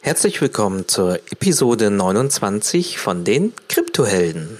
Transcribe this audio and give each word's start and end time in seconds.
Herzlich 0.00 0.40
willkommen 0.40 0.86
zur 0.86 1.16
Episode 1.32 1.90
29 1.90 2.98
von 2.98 3.24
den 3.24 3.52
Kryptohelden. 3.68 4.58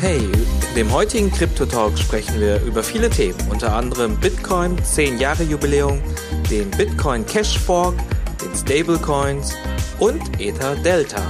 Hey, 0.00 0.18
in 0.18 0.74
dem 0.76 0.92
heutigen 0.92 1.32
Krypto-Talk 1.32 1.98
sprechen 1.98 2.38
wir 2.38 2.62
über 2.62 2.82
viele 2.82 3.08
Themen, 3.08 3.38
unter 3.50 3.72
anderem 3.72 4.20
Bitcoin, 4.20 4.76
10 4.82 5.18
Jahre 5.18 5.42
Jubiläum, 5.42 6.02
den 6.50 6.70
Bitcoin 6.70 7.24
Cash 7.24 7.58
Fork, 7.58 7.94
den 8.42 8.54
Stablecoins 8.54 9.54
und 9.98 10.20
Ether 10.38 10.76
Delta. 10.76 11.22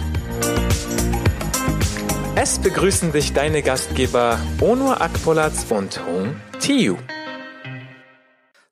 Es 2.34 2.58
begrüßen 2.58 3.12
dich 3.12 3.32
deine 3.32 3.62
Gastgeber 3.62 4.38
Onur 4.60 5.00
Akpolatz 5.00 5.64
und 5.70 6.04
Hung 6.04 6.36
Tiu. 6.60 6.96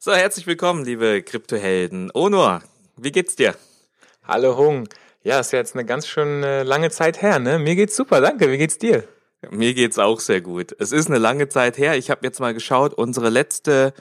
So, 0.04 0.12
herzlich 0.12 0.46
willkommen, 0.46 0.84
liebe 0.84 1.22
Kryptohelden. 1.22 2.10
Onur, 2.12 2.60
wie 2.98 3.10
geht's 3.10 3.36
dir? 3.36 3.54
Hallo 4.28 4.54
Hung. 4.58 4.86
Ja, 5.22 5.40
ist 5.40 5.52
ja 5.52 5.60
jetzt 5.60 5.74
eine 5.74 5.86
ganz 5.86 6.06
schön 6.06 6.42
lange 6.42 6.90
Zeit 6.90 7.22
her, 7.22 7.38
ne? 7.38 7.58
Mir 7.58 7.74
geht's 7.74 7.96
super, 7.96 8.20
danke. 8.20 8.52
Wie 8.52 8.58
geht's 8.58 8.76
dir? 8.76 9.04
Mir 9.50 9.72
geht's 9.72 9.98
auch 9.98 10.20
sehr 10.20 10.42
gut. 10.42 10.76
Es 10.78 10.92
ist 10.92 11.08
eine 11.08 11.16
lange 11.16 11.48
Zeit 11.48 11.78
her. 11.78 11.96
Ich 11.96 12.10
habe 12.10 12.20
jetzt 12.24 12.38
mal 12.38 12.52
geschaut, 12.52 12.92
unsere 12.92 13.30
letzte 13.30 13.94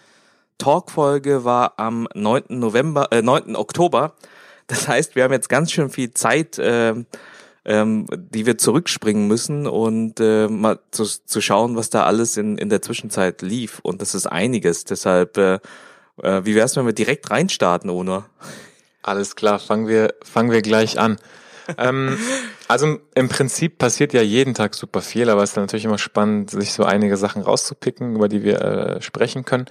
Talkfolge 0.57 1.45
war 1.45 1.75
am 1.79 2.09
9. 2.13 2.47
November, 2.49 3.07
äh, 3.13 3.21
9. 3.21 3.55
Oktober. 3.55 4.17
Das 4.67 4.89
heißt, 4.89 5.15
wir 5.15 5.23
haben 5.23 5.31
jetzt 5.31 5.47
ganz 5.47 5.71
schön 5.71 5.89
viel 5.89 6.13
Zeit, 6.13 6.59
äh, 6.59 6.95
ähm, 7.63 8.07
die 8.11 8.45
wir 8.45 8.57
zurückspringen 8.57 9.29
müssen 9.29 9.67
und 9.67 10.19
äh, 10.19 10.49
mal 10.49 10.79
zu, 10.91 11.05
zu 11.05 11.39
schauen, 11.39 11.77
was 11.77 11.89
da 11.89 12.03
alles 12.03 12.35
in, 12.35 12.57
in 12.57 12.67
der 12.67 12.81
Zwischenzeit 12.81 13.41
lief. 13.41 13.79
Und 13.83 14.01
das 14.01 14.15
ist 14.15 14.27
einiges. 14.27 14.83
Deshalb, 14.83 15.37
äh, 15.37 15.59
äh, 16.21 16.41
wie 16.43 16.55
wär's, 16.55 16.75
wenn 16.75 16.85
wir 16.85 16.93
direkt 16.93 17.29
reinstarten, 17.29 17.89
Ono? 17.89 18.23
Alles 19.01 19.35
klar, 19.35 19.59
fangen 19.59 19.87
wir, 19.87 20.13
fangen 20.23 20.51
wir 20.51 20.61
gleich 20.61 20.99
an. 20.99 21.17
ähm, 21.77 22.17
also 22.67 22.99
im 23.15 23.29
Prinzip 23.29 23.77
passiert 23.77 24.13
ja 24.13 24.21
jeden 24.21 24.53
Tag 24.53 24.75
super 24.75 25.01
viel, 25.01 25.29
aber 25.29 25.43
es 25.43 25.51
ist 25.51 25.57
natürlich 25.57 25.85
immer 25.85 25.97
spannend, 25.97 26.51
sich 26.51 26.73
so 26.73 26.83
einige 26.83 27.17
Sachen 27.17 27.41
rauszupicken, 27.41 28.15
über 28.15 28.29
die 28.29 28.43
wir 28.43 28.61
äh, 28.61 29.01
sprechen 29.01 29.45
können. 29.45 29.65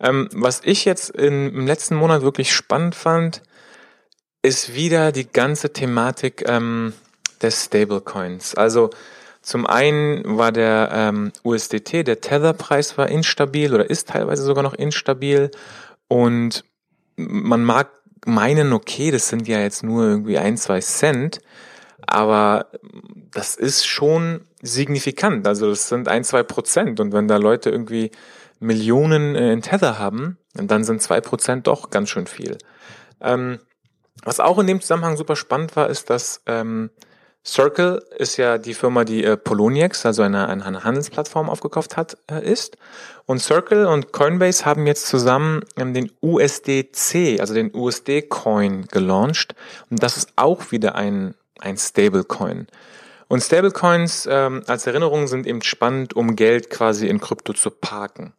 Ähm, 0.00 0.28
was 0.32 0.60
ich 0.64 0.84
jetzt 0.84 1.10
in, 1.10 1.48
im 1.48 1.66
letzten 1.66 1.96
Monat 1.96 2.22
wirklich 2.22 2.52
spannend 2.52 2.94
fand, 2.94 3.42
ist 4.42 4.74
wieder 4.74 5.10
die 5.10 5.30
ganze 5.30 5.72
Thematik 5.72 6.44
ähm, 6.46 6.92
des 7.42 7.64
Stablecoins. 7.64 8.54
Also 8.54 8.90
zum 9.42 9.66
einen 9.66 10.22
war 10.38 10.52
der 10.52 10.90
ähm, 10.92 11.32
USDT, 11.44 12.06
der 12.06 12.20
Tether-Preis 12.20 12.98
war 12.98 13.08
instabil 13.08 13.74
oder 13.74 13.88
ist 13.88 14.08
teilweise 14.08 14.42
sogar 14.42 14.62
noch 14.62 14.74
instabil 14.74 15.50
und 16.08 16.64
man 17.16 17.64
mag 17.64 17.88
meinen, 18.26 18.72
okay, 18.72 19.10
das 19.10 19.28
sind 19.28 19.48
ja 19.48 19.60
jetzt 19.60 19.82
nur 19.82 20.04
irgendwie 20.04 20.38
ein, 20.38 20.56
zwei 20.56 20.80
Cent, 20.80 21.40
aber 22.06 22.66
das 23.32 23.54
ist 23.56 23.86
schon 23.86 24.42
signifikant. 24.62 25.46
Also 25.46 25.68
das 25.68 25.88
sind 25.88 26.08
ein, 26.08 26.24
zwei 26.24 26.42
Prozent 26.42 27.00
und 27.00 27.12
wenn 27.12 27.28
da 27.28 27.36
Leute 27.36 27.70
irgendwie 27.70 28.10
Millionen 28.60 29.34
äh, 29.36 29.52
in 29.52 29.62
Tether 29.62 29.98
haben, 29.98 30.38
dann 30.54 30.84
sind 30.84 31.02
zwei 31.02 31.20
Prozent 31.20 31.66
doch 31.66 31.90
ganz 31.90 32.10
schön 32.10 32.26
viel. 32.26 32.58
Ähm, 33.20 33.58
was 34.24 34.40
auch 34.40 34.58
in 34.58 34.66
dem 34.66 34.80
Zusammenhang 34.80 35.16
super 35.16 35.36
spannend 35.36 35.76
war, 35.76 35.88
ist, 35.88 36.10
dass 36.10 36.42
ähm, 36.46 36.90
Circle 37.46 38.04
ist 38.16 38.36
ja 38.36 38.58
die 38.58 38.74
Firma, 38.74 39.04
die 39.04 39.24
äh, 39.24 39.36
Poloniex, 39.36 40.04
also 40.04 40.22
eine, 40.22 40.48
eine 40.48 40.84
Handelsplattform 40.84 41.48
aufgekauft 41.48 41.96
hat, 41.96 42.18
äh, 42.30 42.44
ist. 42.44 42.76
Und 43.26 43.40
Circle 43.40 43.86
und 43.86 44.12
Coinbase 44.12 44.64
haben 44.64 44.86
jetzt 44.86 45.06
zusammen 45.06 45.62
ähm, 45.76 45.94
den 45.94 46.10
USDC, 46.20 47.40
also 47.40 47.54
den 47.54 47.74
USD-Coin 47.74 48.86
gelauncht. 48.86 49.54
Und 49.90 50.02
das 50.02 50.16
ist 50.16 50.32
auch 50.36 50.72
wieder 50.72 50.94
ein, 50.94 51.34
ein 51.60 51.76
Stablecoin. 51.76 52.66
Und 53.28 53.42
Stablecoins 53.42 54.26
ähm, 54.30 54.62
als 54.66 54.86
Erinnerung 54.86 55.26
sind 55.26 55.46
eben 55.46 55.62
spannend, 55.62 56.16
um 56.16 56.36
Geld 56.36 56.70
quasi 56.70 57.08
in 57.08 57.20
Krypto 57.20 57.52
zu 57.52 57.70
parken. 57.70 58.32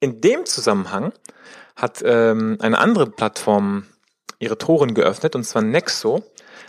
In 0.00 0.20
dem 0.20 0.46
Zusammenhang 0.46 1.12
hat 1.76 2.02
ähm, 2.04 2.56
eine 2.60 2.78
andere 2.78 3.06
Plattform 3.10 3.86
ihre 4.38 4.58
Toren 4.58 4.94
geöffnet, 4.94 5.34
und 5.34 5.44
zwar 5.44 5.62
Nexo. 5.62 6.22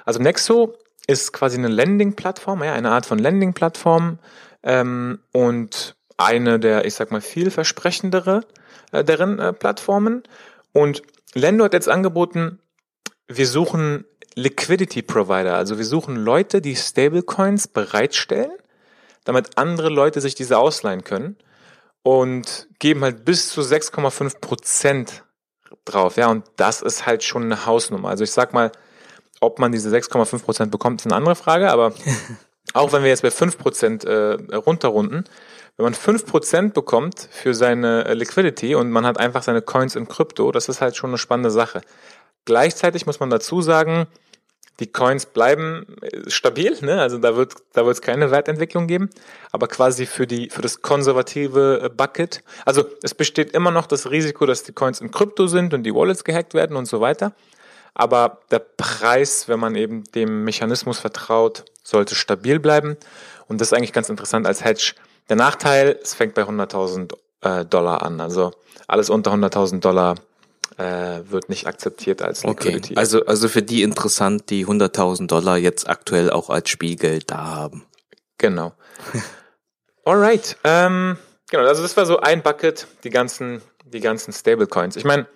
Also 0.06 0.20
Nexo 0.20 0.76
ist 1.08 1.34
quasi 1.34 1.58
eine 1.58 1.68
Landing-Plattform, 1.68 2.64
ja, 2.64 2.74
eine 2.74 2.92
Art 2.92 3.06
von 3.06 3.20
Landing-Plattform 3.20 4.20
ähm, 4.64 5.20
und 5.32 5.96
eine 6.18 6.60
der, 6.60 6.86
ich 6.86 6.96
sag 6.96 7.12
mal, 7.12 7.22
vielversprechendere 7.22 8.42
äh, 8.92 9.04
deren 9.04 9.40
äh, 9.40 9.54
Plattformen. 9.54 10.24
Und 10.74 11.02
Lendo 11.34 11.66
hat 11.66 11.74
jetzt 11.74 11.90
angeboten, 11.90 12.60
wir 13.28 13.48
suchen 13.48 14.06
Liquidity 14.36 15.02
Provider, 15.02 15.56
also 15.56 15.78
wir 15.78 15.86
suchen 15.86 16.16
Leute, 16.16 16.62
die 16.62 16.76
Stablecoins 16.76 17.68
bereitstellen, 17.68 18.52
damit 19.24 19.58
andere 19.58 19.90
Leute 19.90 20.22
sich 20.22 20.36
diese 20.36 20.58
ausleihen 20.58 21.04
können 21.04 21.38
und 22.04 22.68
geben 22.80 23.04
halt 23.04 23.26
bis 23.26 23.50
zu 23.50 23.62
6,5 23.62 24.40
Prozent 24.40 25.24
drauf. 25.86 26.18
Ja, 26.18 26.30
und 26.30 26.46
das 26.58 26.82
ist 26.82 27.06
halt 27.06 27.24
schon 27.24 27.44
eine 27.44 27.66
Hausnummer. 27.66 28.10
Also 28.10 28.24
ich 28.24 28.32
sag 28.32 28.54
mal, 28.54 28.72
ob 29.41 29.59
man 29.59 29.72
diese 29.72 29.90
6,5 29.90 30.44
Prozent 30.44 30.72
bekommt, 30.72 31.01
ist 31.01 31.06
eine 31.06 31.16
andere 31.16 31.35
Frage, 31.35 31.72
aber 31.72 31.94
auch 32.73 32.94
wenn 32.94 33.03
wir 33.03 33.09
jetzt 33.09 33.22
bei 33.22 33.31
5 33.31 33.57
Prozent 33.57 34.03
äh, 34.06 34.38
runterrunden, 34.53 35.25
wenn 35.78 35.84
man 35.84 35.94
5 35.94 36.25
Prozent 36.25 36.73
bekommt 36.73 37.28
für 37.31 37.53
seine 37.53 38.06
äh, 38.06 38.13
Liquidity 38.13 38.75
und 38.75 38.91
man 38.91 39.06
hat 39.06 39.19
einfach 39.19 39.44
seine 39.44 39.62
Coins 39.62 39.96
in 39.96 40.07
Krypto, 40.07 40.51
das 40.51 40.69
ist 40.69 40.81
halt 40.81 40.96
schon 40.96 41.09
eine 41.09 41.18
spannende 41.18 41.51
Sache. 41.51 41.81
Gleichzeitig 42.46 43.06
muss 43.06 43.19
man 43.19 43.29
dazu 43.29 43.62
sagen, 43.62 44.07
die 44.79 44.91
Coins 44.91 45.25
bleiben 45.25 45.85
äh, 46.02 46.29
stabil, 46.29 46.78
ne? 46.81 47.02
also 47.02 47.17
da 47.17 47.35
wird 47.35 47.56
da 47.73 47.85
wird 47.85 47.96
es 47.96 48.02
keine 48.02 48.31
Wertentwicklung 48.31 48.88
geben, 48.88 49.09
aber 49.52 49.67
quasi 49.67 50.06
für 50.06 50.28
die 50.28 50.50
für 50.50 50.62
das 50.62 50.81
konservative 50.81 51.81
äh, 51.84 51.90
Bucket, 51.90 52.44
also 52.66 52.85
es 53.02 53.13
besteht 53.13 53.52
immer 53.52 53.72
noch 53.72 53.88
das 53.88 54.09
Risiko, 54.12 54.46
dass 54.46 54.63
die 54.63 54.73
Coins 54.73 55.02
in 55.02 55.12
Krypto 55.12 55.47
sind 55.47 55.73
und 55.73 55.84
die 55.84 55.94
Wallets 55.94 56.23
gehackt 56.23 56.53
werden 56.53 56.75
und 56.75 56.85
so 56.85 57.02
weiter, 57.02 57.34
aber 57.96 58.42
der 58.52 58.60
Preis, 58.60 59.48
wenn 59.48 59.60
man 59.60 59.74
eben 59.76 60.04
dem 60.14 60.44
Mechanismus 60.44 61.00
vertraut, 61.00 61.66
sollte 61.82 62.14
stabil 62.14 62.60
bleiben. 62.60 62.98
Und 63.48 63.62
das 63.62 63.70
ist 63.70 63.74
eigentlich 63.74 63.94
ganz 63.94 64.10
interessant 64.10 64.46
als 64.46 64.64
Hedge. 64.64 64.94
Der 65.30 65.38
Nachteil, 65.38 65.98
es 66.04 66.14
fängt 66.14 66.36
bei 66.36 66.44
100.000 66.44 67.14
äh, 67.42 67.66
Dollar 67.66 68.04
an. 68.04 68.20
Also 68.20 68.52
alles 68.88 69.10
unter 69.10 69.34
100.000 69.34 69.80
Dollar 69.80 70.16
äh, 70.78 71.22
wird 71.30 71.48
nicht 71.48 71.68
akzeptiert 71.68 72.22
als 72.22 72.44
Liquidity. 72.44 72.94
Okay, 72.94 73.00
also, 73.00 73.26
also 73.26 73.48
für 73.48 73.64
die 73.64 73.82
interessant, 73.82 74.50
die 74.50 74.66
100.000 74.66 75.28
Dollar 75.28 75.58
jetzt 75.58 75.88
aktuell 75.88 76.30
auch 76.30 76.50
als 76.50 76.70
Spielgeld 76.70 77.32
da 77.32 77.46
haben. 77.46 77.86
Genau. 78.38 78.74
Alright. 80.04 80.58
Ähm, 80.66 81.18
genau, 81.50 81.64
also 81.64 81.82
das 81.82 81.96
war 81.96 82.06
so 82.06 82.20
ein 82.20 82.44
Bucket, 82.44 82.88
die 83.06 83.10
ganzen, 83.10 83.62
die 83.86 84.02
ganzen 84.02 84.34
Stablecoins. 84.34 84.98
Ich 84.98 85.06
meine, 85.06 85.28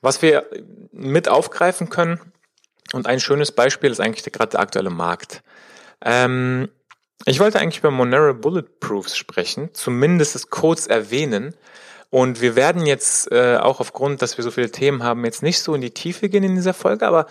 was 0.00 0.22
wir 0.22 0.46
mit 0.92 1.28
aufgreifen 1.28 1.90
können, 1.90 2.20
und 2.92 3.06
ein 3.06 3.20
schönes 3.20 3.52
Beispiel 3.52 3.90
ist 3.90 4.00
eigentlich 4.00 4.30
gerade 4.32 4.50
der 4.50 4.60
aktuelle 4.60 4.90
Markt. 4.90 5.42
Ähm, 6.04 6.68
ich 7.26 7.38
wollte 7.38 7.60
eigentlich 7.60 7.78
über 7.78 7.90
Monero 7.90 8.34
Bulletproofs 8.34 9.16
sprechen, 9.16 9.70
zumindest 9.74 10.34
es 10.34 10.50
kurz 10.50 10.86
erwähnen. 10.86 11.54
Und 12.08 12.40
wir 12.40 12.56
werden 12.56 12.86
jetzt 12.86 13.30
äh, 13.30 13.58
auch 13.58 13.78
aufgrund, 13.78 14.22
dass 14.22 14.36
wir 14.36 14.42
so 14.42 14.50
viele 14.50 14.72
Themen 14.72 15.04
haben, 15.04 15.24
jetzt 15.24 15.42
nicht 15.42 15.60
so 15.60 15.74
in 15.74 15.80
die 15.80 15.92
Tiefe 15.92 16.28
gehen 16.28 16.42
in 16.42 16.56
dieser 16.56 16.74
Folge, 16.74 17.06
aber 17.06 17.26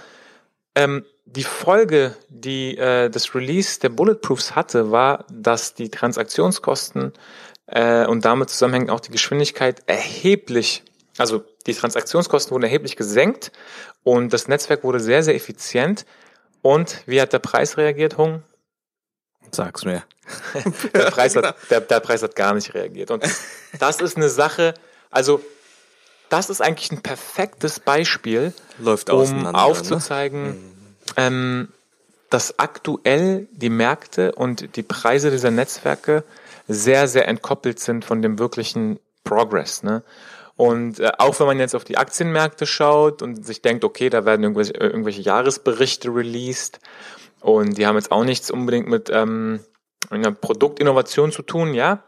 ähm, 0.75 1.03
die 1.25 1.44
Folge, 1.44 2.16
die 2.30 2.78
äh, 2.78 3.09
das 3.09 3.36
Release 3.36 3.80
der 3.81 3.90
Bulletproofs 3.90 4.56
hatte, 4.56 4.91
war, 4.91 5.25
dass 5.30 5.74
die 5.74 5.90
Transaktionskosten 5.90 7.12
äh, 7.66 8.06
und 8.06 8.24
damit 8.24 8.50
zusammenhängend 8.51 8.91
auch 8.91 9.01
die 9.01 9.12
Geschwindigkeit 9.12 9.81
erheblich 9.88 10.84
also 11.19 11.44
die 11.69 11.75
Transaktionskosten 11.75 12.52
wurden 12.52 12.63
erheblich 12.63 12.95
gesenkt 12.95 13.51
und 14.04 14.33
das 14.33 14.48
Netzwerk 14.48 14.83
wurde 14.83 15.00
sehr, 15.00 15.24
sehr 15.24 15.36
effizient. 15.36 16.06
Und 16.62 17.04
wie 17.06 17.21
hat 17.21 17.31
der 17.33 17.39
Preis 17.39 17.77
reagiert, 17.77 18.18
Hung? 18.18 18.44
Sag's 19.51 19.86
mir. 19.86 20.04
der, 20.94 21.12
Preis 21.12 21.36
hat, 21.36 21.56
der, 21.69 21.81
der 21.81 22.00
Preis 22.00 22.21
hat 22.21 22.36
gar 22.36 22.54
nicht 22.54 22.74
reagiert. 22.74 23.12
Und 23.12 23.24
das 23.80 24.01
ist 24.01 24.18
eine 24.18 24.30
Sache, 24.30 24.74
also 25.10 25.42
das 26.30 26.50
ist 26.50 26.62
eigentlich 26.62 26.92
ein 26.92 27.01
perfektes 27.01 27.80
Beispiel, 27.80 28.54
um 28.80 29.44
ne? 29.44 29.56
aufzuzeigen, 29.56 30.44
ne? 30.44 30.57
ähm, 31.18 31.68
dass 32.30 32.60
aktuell 32.60 33.48
die 33.51 33.69
Märkte 33.69 34.33
und 34.33 34.75
die 34.75 34.83
Preise 34.83 35.31
dieser 35.31 35.50
Netzwerke 35.50 36.24
sehr, 36.68 37.07
sehr 37.07 37.27
entkoppelt 37.27 37.80
sind 37.80 38.06
von 38.06 38.22
dem 38.22 38.38
wirklichen 38.38 39.00
Progress. 39.24 39.81
Ne? 39.81 40.04
Und 40.59 41.00
äh, 41.00 41.13
auch 41.19 41.39
wenn 41.39 41.47
man 41.47 41.57
jetzt 41.57 41.73
auf 41.73 41.85
die 41.85 41.97
Aktienmärkte 41.97 42.65
schaut 42.65 43.21
und 43.21 43.45
sich 43.45 43.61
denkt, 43.61 43.85
okay, 43.85 44.09
da 44.09 44.25
werden 44.25 44.44
irgendwelche, 44.44 44.73
äh, 44.73 44.88
irgendwelche 44.88 45.21
Jahresberichte 45.21 46.09
released 46.13 46.81
und 47.39 47.77
die 47.77 47.88
haben 47.88 47.95
jetzt 47.95 48.11
auch 48.11 48.25
nichts 48.25 48.51
unbedingt 48.51 48.89
mit 48.89 49.09
ähm, 49.09 49.61
einer 50.09 50.33
Produktinnovation 50.33 51.31
zu 51.31 51.44
tun, 51.44 51.73
ja. 51.73 52.03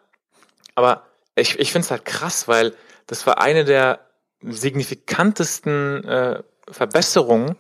Aber 0.76 1.08
ich, 1.36 1.60
ich 1.60 1.72
finde 1.72 1.86
es 1.86 1.92
halt 1.92 2.04
krass, 2.04 2.50
weil 2.50 2.74
das 3.08 3.26
war 3.26 3.40
eine 3.40 3.64
der 3.64 4.02
signifikantesten 4.42 6.04
äh, 6.04 6.44
Verbesserungen 6.70 7.56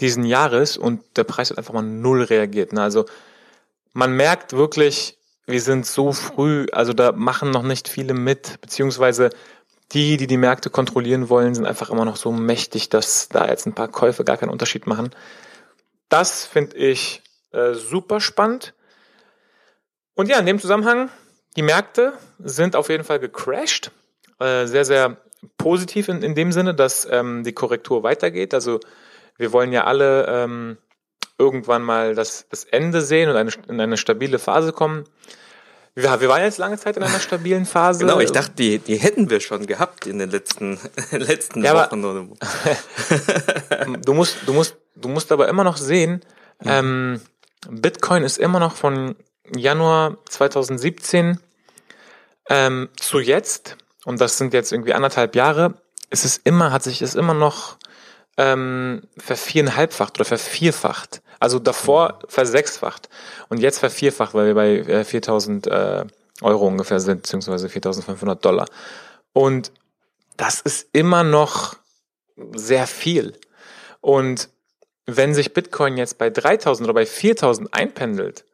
diesen 0.00 0.26
Jahres 0.26 0.76
und 0.76 1.00
der 1.16 1.24
Preis 1.24 1.48
hat 1.48 1.56
einfach 1.56 1.72
mal 1.72 1.80
null 1.80 2.22
reagiert. 2.22 2.74
Ne? 2.74 2.82
Also 2.82 3.06
man 3.94 4.12
merkt 4.12 4.52
wirklich, 4.52 5.16
wir 5.46 5.62
sind 5.62 5.86
so 5.86 6.12
früh, 6.12 6.66
also 6.70 6.92
da 6.92 7.12
machen 7.12 7.50
noch 7.50 7.62
nicht 7.62 7.88
viele 7.88 8.12
mit, 8.12 8.60
beziehungsweise 8.60 9.30
die, 9.94 10.16
die 10.16 10.26
die 10.26 10.36
Märkte 10.36 10.70
kontrollieren 10.70 11.28
wollen, 11.28 11.54
sind 11.54 11.66
einfach 11.66 11.90
immer 11.90 12.04
noch 12.04 12.16
so 12.16 12.32
mächtig, 12.32 12.88
dass 12.88 13.28
da 13.28 13.46
jetzt 13.46 13.66
ein 13.66 13.74
paar 13.74 13.88
Käufe 13.88 14.24
gar 14.24 14.36
keinen 14.36 14.50
Unterschied 14.50 14.86
machen. 14.86 15.10
Das 16.08 16.44
finde 16.44 16.76
ich 16.76 17.22
äh, 17.52 17.74
super 17.74 18.20
spannend. 18.20 18.74
Und 20.14 20.28
ja, 20.28 20.38
in 20.38 20.46
dem 20.46 20.58
Zusammenhang, 20.58 21.10
die 21.56 21.62
Märkte 21.62 22.12
sind 22.38 22.76
auf 22.76 22.88
jeden 22.88 23.04
Fall 23.04 23.20
gecrashed. 23.20 23.90
Äh, 24.40 24.66
sehr, 24.66 24.84
sehr 24.84 25.16
positiv 25.56 26.08
in, 26.08 26.22
in 26.22 26.34
dem 26.34 26.52
Sinne, 26.52 26.74
dass 26.74 27.06
ähm, 27.10 27.44
die 27.44 27.52
Korrektur 27.52 28.02
weitergeht. 28.02 28.54
Also 28.54 28.80
wir 29.36 29.52
wollen 29.52 29.72
ja 29.72 29.84
alle 29.84 30.26
ähm, 30.28 30.78
irgendwann 31.38 31.82
mal 31.82 32.14
das, 32.14 32.48
das 32.48 32.64
Ende 32.64 33.00
sehen 33.00 33.30
und 33.30 33.36
eine, 33.36 33.50
in 33.68 33.80
eine 33.80 33.96
stabile 33.96 34.38
Phase 34.38 34.72
kommen. 34.72 35.04
Wir, 35.94 36.20
wir 36.20 36.28
waren 36.28 36.42
jetzt 36.42 36.58
lange 36.58 36.76
Zeit 36.76 36.96
in 36.96 37.02
einer 37.02 37.20
stabilen 37.20 37.66
Phase. 37.66 38.00
Genau, 38.00 38.18
ich 38.18 38.32
dachte, 38.32 38.52
die, 38.52 38.78
die 38.78 38.96
hätten 38.96 39.30
wir 39.30 39.40
schon 39.40 39.66
gehabt 39.66 40.06
in 40.06 40.18
den 40.18 40.30
letzten, 40.30 40.78
letzten 41.12 41.62
ja, 41.62 41.74
Wochen. 41.74 42.04
Aber, 42.04 42.26
du, 44.04 44.14
musst, 44.14 44.38
du, 44.46 44.52
musst, 44.52 44.76
du 44.96 45.08
musst 45.08 45.30
aber 45.30 45.48
immer 45.48 45.62
noch 45.62 45.76
sehen, 45.76 46.24
mhm. 46.60 46.68
ähm, 46.68 47.20
Bitcoin 47.70 48.24
ist 48.24 48.38
immer 48.38 48.58
noch 48.58 48.74
von 48.74 49.14
Januar 49.54 50.18
2017 50.28 51.38
ähm, 52.50 52.88
zu 52.96 53.20
jetzt, 53.20 53.76
und 54.04 54.20
das 54.20 54.36
sind 54.36 54.52
jetzt 54.52 54.72
irgendwie 54.72 54.94
anderthalb 54.94 55.34
Jahre, 55.36 55.74
es 56.10 56.24
ist 56.24 56.40
immer, 56.44 56.72
hat 56.72 56.82
sich 56.82 57.02
es 57.02 57.14
immer 57.14 57.34
noch 57.34 57.78
ähm, 58.36 59.02
verviereinhalbfacht 59.16 60.16
oder 60.18 60.24
vervierfacht. 60.24 61.22
Also 61.40 61.58
davor 61.58 62.20
versechsfacht 62.28 63.08
und 63.48 63.58
jetzt 63.58 63.78
vervierfacht, 63.78 64.34
weil 64.34 64.46
wir 64.46 64.54
bei 64.54 64.76
äh, 64.78 65.04
4000 65.04 65.66
äh, 65.66 66.04
Euro 66.42 66.66
ungefähr 66.66 67.00
sind, 67.00 67.22
beziehungsweise 67.22 67.68
4500 67.68 68.44
Dollar. 68.44 68.66
Und 69.32 69.72
das 70.36 70.60
ist 70.60 70.88
immer 70.92 71.22
noch 71.22 71.76
sehr 72.54 72.86
viel. 72.86 73.38
Und 74.00 74.48
wenn 75.06 75.34
sich 75.34 75.52
Bitcoin 75.52 75.96
jetzt 75.96 76.18
bei 76.18 76.30
3000 76.30 76.86
oder 76.86 76.94
bei 76.94 77.06
4000 77.06 77.72
einpendelt 77.72 78.44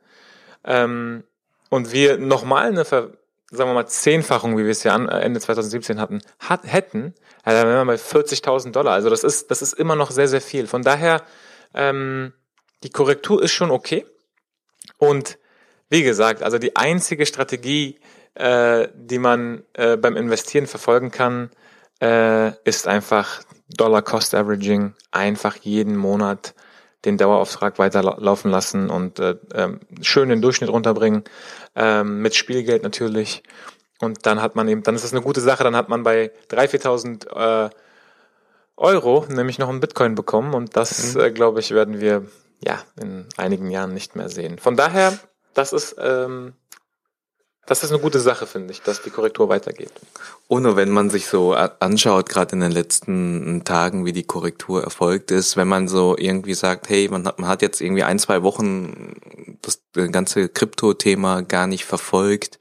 ähm, 0.65 1.25
und 1.69 1.93
wir 1.93 2.19
nochmal 2.19 2.69
eine 2.69 2.85
Ver 2.85 3.12
sagen 3.50 3.71
wir 3.71 3.75
mal, 3.75 3.87
Zehnfachung, 3.87 4.56
wie 4.56 4.65
wir 4.65 4.71
es 4.71 4.85
ja 4.85 4.94
Ende 4.94 5.41
2017 5.41 6.00
hatten, 6.00 6.21
hat, 6.38 6.61
hätten, 6.65 7.15
dann 7.44 7.67
wären 7.67 7.87
wir 7.87 7.97
bei 7.97 8.00
40.000 8.00 8.71
Dollar. 8.71 8.93
Also 8.93 9.11
das 9.11 9.25
ist, 9.25 9.50
das 9.50 9.61
ist 9.61 9.73
immer 9.73 9.97
noch 9.97 10.12
sehr, 10.12 10.29
sehr 10.29 10.41
viel. 10.41 10.67
Von 10.69 10.82
daher, 10.82 11.23
ähm, 11.75 12.32
die 12.82 12.91
Korrektur 12.91 13.43
ist 13.43 13.53
schon 13.53 13.71
okay. 13.71 14.06
Und 14.99 15.38
wie 15.88 16.03
gesagt, 16.03 16.43
also 16.43 16.59
die 16.59 16.77
einzige 16.77 17.27
Strategie, 17.27 17.99
äh, 18.35 18.88
die 18.94 19.19
man 19.19 19.65
äh, 19.75 19.97
beim 19.97 20.17
Investieren 20.17 20.67
verfolgen 20.67 21.11
kann, 21.11 21.50
äh, 22.00 22.53
ist 22.65 22.87
einfach 22.87 23.43
Dollar 23.69 24.03
Cost 24.03 24.35
Averaging, 24.35 24.94
einfach 25.11 25.56
jeden 25.56 25.97
Monat 25.97 26.55
den 27.05 27.17
Dauerauftrag 27.17 27.79
weiterlaufen 27.79 28.50
lassen 28.50 28.91
und 28.91 29.19
äh, 29.19 29.37
ähm, 29.55 29.81
schön 30.03 30.29
den 30.29 30.43
Durchschnitt 30.43 30.71
runterbringen, 30.71 31.25
ähm, 31.75 32.21
mit 32.21 32.35
Spielgeld 32.35 32.82
natürlich. 32.82 33.43
Und 34.00 34.27
dann 34.27 34.41
hat 34.41 34.55
man 34.55 34.69
eben, 34.69 34.82
dann 34.82 34.94
ist 34.94 35.05
das 35.05 35.12
eine 35.12 35.23
gute 35.23 35.41
Sache, 35.41 35.65
dann 35.65 35.77
hat 35.77 35.88
man 35.88 36.03
bei 36.03 36.31
3.000, 36.50 37.29
4.000 37.29 37.67
äh, 37.67 37.71
Euro 38.77 39.27
nämlich 39.29 39.59
noch 39.59 39.69
einen 39.69 39.81
Bitcoin 39.81 40.15
bekommen 40.15 40.55
und 40.55 40.77
das, 40.77 41.15
mhm. 41.15 41.21
äh, 41.21 41.31
glaube 41.31 41.61
ich, 41.61 41.71
werden 41.73 42.00
wir 42.00 42.27
ja 42.64 42.82
in 43.00 43.26
einigen 43.36 43.70
Jahren 43.70 43.94
nicht 43.94 44.16
mehr 44.16 44.28
sehen. 44.28 44.58
Von 44.58 44.76
daher, 44.76 45.18
das 45.54 45.72
ist 45.72 45.96
ähm, 45.98 46.54
das 47.70 47.84
ist 47.84 47.92
eine 47.92 48.00
gute 48.00 48.18
Sache, 48.18 48.48
finde 48.48 48.72
ich, 48.72 48.82
dass 48.82 49.00
die 49.00 49.10
Korrektur 49.10 49.48
weitergeht. 49.48 49.92
Ohne 50.48 50.74
wenn 50.74 50.90
man 50.90 51.08
sich 51.08 51.28
so 51.28 51.52
anschaut, 51.52 52.28
gerade 52.28 52.56
in 52.56 52.60
den 52.60 52.72
letzten 52.72 53.62
Tagen, 53.64 54.04
wie 54.04 54.12
die 54.12 54.24
Korrektur 54.24 54.82
erfolgt 54.82 55.30
ist, 55.30 55.56
wenn 55.56 55.68
man 55.68 55.86
so 55.86 56.16
irgendwie 56.18 56.54
sagt, 56.54 56.88
hey, 56.88 57.08
man 57.08 57.28
hat, 57.28 57.38
man 57.38 57.48
hat 57.48 57.62
jetzt 57.62 57.80
irgendwie 57.80 58.02
ein, 58.02 58.18
zwei 58.18 58.42
Wochen 58.42 59.14
das 59.62 59.82
ganze 60.10 60.48
Krypto-Thema 60.48 61.42
gar 61.42 61.68
nicht 61.68 61.84
verfolgt 61.84 62.58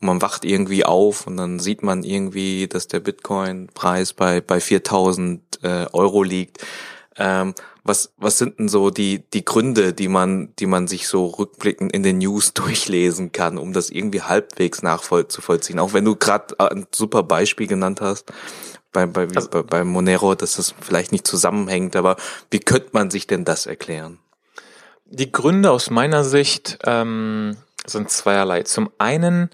und 0.00 0.08
man 0.08 0.20
wacht 0.20 0.44
irgendwie 0.44 0.84
auf 0.84 1.26
und 1.26 1.38
dann 1.38 1.58
sieht 1.58 1.82
man 1.82 2.02
irgendwie, 2.02 2.68
dass 2.68 2.88
der 2.88 3.00
Bitcoin-Preis 3.00 4.12
bei, 4.12 4.42
bei 4.42 4.60
4000 4.60 5.60
äh, 5.62 5.86
Euro 5.94 6.22
liegt. 6.22 6.58
Ähm, 7.16 7.54
was, 7.84 8.12
was 8.16 8.38
sind 8.38 8.58
denn 8.58 8.68
so 8.68 8.90
die, 8.90 9.24
die 9.30 9.44
Gründe, 9.44 9.92
die 9.92 10.08
man, 10.08 10.54
die 10.58 10.66
man 10.66 10.86
sich 10.86 11.08
so 11.08 11.26
rückblickend 11.26 11.92
in 11.92 12.02
den 12.02 12.18
News 12.18 12.54
durchlesen 12.54 13.32
kann, 13.32 13.58
um 13.58 13.72
das 13.72 13.90
irgendwie 13.90 14.22
halbwegs 14.22 14.82
nachvollziehen? 14.82 15.78
Auch 15.78 15.92
wenn 15.92 16.04
du 16.04 16.16
gerade 16.16 16.58
ein 16.58 16.86
super 16.94 17.22
Beispiel 17.22 17.66
genannt 17.66 18.00
hast, 18.00 18.32
bei, 18.92 19.06
bei, 19.06 19.26
also, 19.34 19.48
bei, 19.48 19.62
bei 19.62 19.84
Monero, 19.84 20.34
dass 20.34 20.56
das 20.56 20.74
vielleicht 20.80 21.12
nicht 21.12 21.26
zusammenhängt, 21.26 21.96
aber 21.96 22.16
wie 22.50 22.60
könnte 22.60 22.90
man 22.92 23.10
sich 23.10 23.26
denn 23.26 23.44
das 23.44 23.66
erklären? 23.66 24.18
Die 25.06 25.32
Gründe 25.32 25.70
aus 25.70 25.90
meiner 25.90 26.24
Sicht 26.24 26.78
ähm, 26.84 27.56
sind 27.86 28.10
zweierlei. 28.10 28.62
Zum 28.62 28.90
einen 28.98 29.50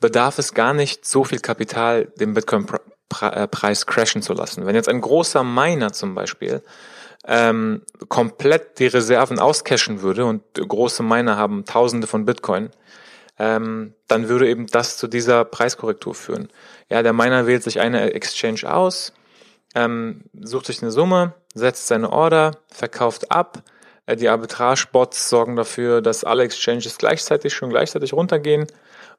bedarf 0.00 0.38
es 0.38 0.54
gar 0.54 0.74
nicht 0.74 1.06
so 1.06 1.24
viel 1.24 1.40
Kapital, 1.40 2.06
den 2.16 2.34
Bitcoin-Preis 2.34 3.82
äh, 3.82 3.86
crashen 3.86 4.22
zu 4.22 4.32
lassen. 4.32 4.66
Wenn 4.66 4.74
jetzt 4.74 4.88
ein 4.88 5.00
großer 5.00 5.42
Miner 5.42 5.92
zum 5.92 6.14
Beispiel 6.14 6.62
ähm, 7.26 7.82
komplett 8.08 8.78
die 8.78 8.86
Reserven 8.86 9.38
auscashen 9.38 10.02
würde 10.02 10.26
und 10.26 10.42
große 10.54 11.02
Miner 11.02 11.36
haben 11.36 11.64
Tausende 11.64 12.06
von 12.06 12.24
Bitcoin, 12.24 12.70
ähm, 13.38 13.94
dann 14.08 14.28
würde 14.28 14.48
eben 14.48 14.66
das 14.66 14.96
zu 14.96 15.08
dieser 15.08 15.44
Preiskorrektur 15.44 16.14
führen. 16.14 16.48
Ja, 16.88 17.02
der 17.02 17.12
Miner 17.12 17.46
wählt 17.46 17.62
sich 17.62 17.80
eine 17.80 18.12
Exchange 18.12 18.72
aus, 18.72 19.12
ähm, 19.74 20.24
sucht 20.38 20.66
sich 20.66 20.82
eine 20.82 20.92
Summe, 20.92 21.34
setzt 21.54 21.88
seine 21.88 22.10
Order, 22.10 22.52
verkauft 22.68 23.32
ab. 23.32 23.62
Äh, 24.06 24.16
die 24.16 24.28
Arbitrage-Bots 24.28 25.28
sorgen 25.28 25.56
dafür, 25.56 26.02
dass 26.02 26.24
alle 26.24 26.44
Exchanges 26.44 26.98
gleichzeitig 26.98 27.54
schon 27.54 27.70
gleichzeitig 27.70 28.12
runtergehen 28.12 28.66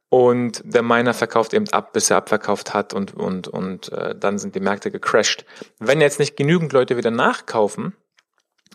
und 0.10 0.62
der 0.64 0.84
Miner 0.84 1.14
verkauft 1.14 1.54
eben 1.54 1.68
ab, 1.70 1.92
bis 1.92 2.10
er 2.10 2.18
abverkauft 2.18 2.74
hat 2.74 2.94
und, 2.94 3.14
und, 3.14 3.48
und 3.48 3.92
äh, 3.92 4.16
dann 4.16 4.38
sind 4.38 4.56
die 4.56 4.60
Märkte 4.60 4.92
gecrashed. 4.92 5.46
Wenn 5.80 6.00
jetzt 6.00 6.20
nicht 6.20 6.38
genügend 6.38 6.72
Leute 6.72 6.96
wieder 6.96 7.12
nachkaufen 7.12 7.96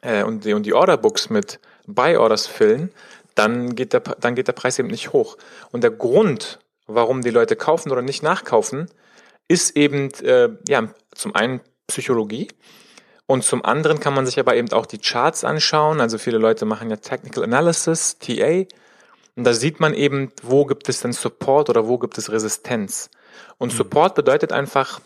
äh, 0.02 0.23
und, 0.23 0.45
die, 0.45 0.52
und 0.52 0.64
die 0.64 0.75
Orderbooks 0.75 1.30
mit 1.30 1.61
Buy-Orders 1.87 2.47
füllen, 2.47 2.92
dann 3.35 3.75
geht, 3.75 3.92
der, 3.92 4.00
dann 4.00 4.35
geht 4.35 4.49
der 4.49 4.52
Preis 4.52 4.78
eben 4.78 4.88
nicht 4.88 5.12
hoch. 5.12 5.37
Und 5.73 5.83
der 5.83 5.90
Grund, 5.90 6.59
warum 6.87 7.23
die 7.23 7.30
Leute 7.30 7.57
kaufen 7.57 7.90
oder 7.90 8.02
nicht 8.02 8.23
nachkaufen, 8.23 8.90
ist 9.49 9.76
eben 9.76 10.12
äh, 10.23 10.50
ja, 10.69 10.88
zum 11.14 11.35
einen 11.35 11.61
Psychologie 11.87 12.49
und 13.26 13.45
zum 13.45 13.64
anderen 13.64 14.00
kann 14.00 14.14
man 14.14 14.26
sich 14.26 14.38
aber 14.38 14.57
eben 14.57 14.73
auch 14.73 14.87
die 14.87 14.99
Charts 14.99 15.45
anschauen. 15.45 16.00
Also 16.00 16.19
viele 16.19 16.38
Leute 16.38 16.64
machen 16.64 16.90
ja 16.90 16.97
Technical 16.97 17.45
Analysis, 17.45 18.19
TA, 18.19 18.64
und 19.37 19.45
da 19.45 19.54
sieht 19.54 19.80
man 19.80 19.95
eben, 19.95 20.33
wo 20.42 20.66
gibt 20.66 20.88
es 20.88 21.00
denn 21.00 21.12
Support 21.12 21.71
oder 21.71 21.87
wo 21.87 21.99
gibt 21.99 22.19
es 22.19 22.30
Resistenz. 22.30 23.11
Und 23.59 23.73
mhm. 23.73 23.76
Support 23.78 24.14
bedeutet 24.14 24.52
einfach, 24.52 25.00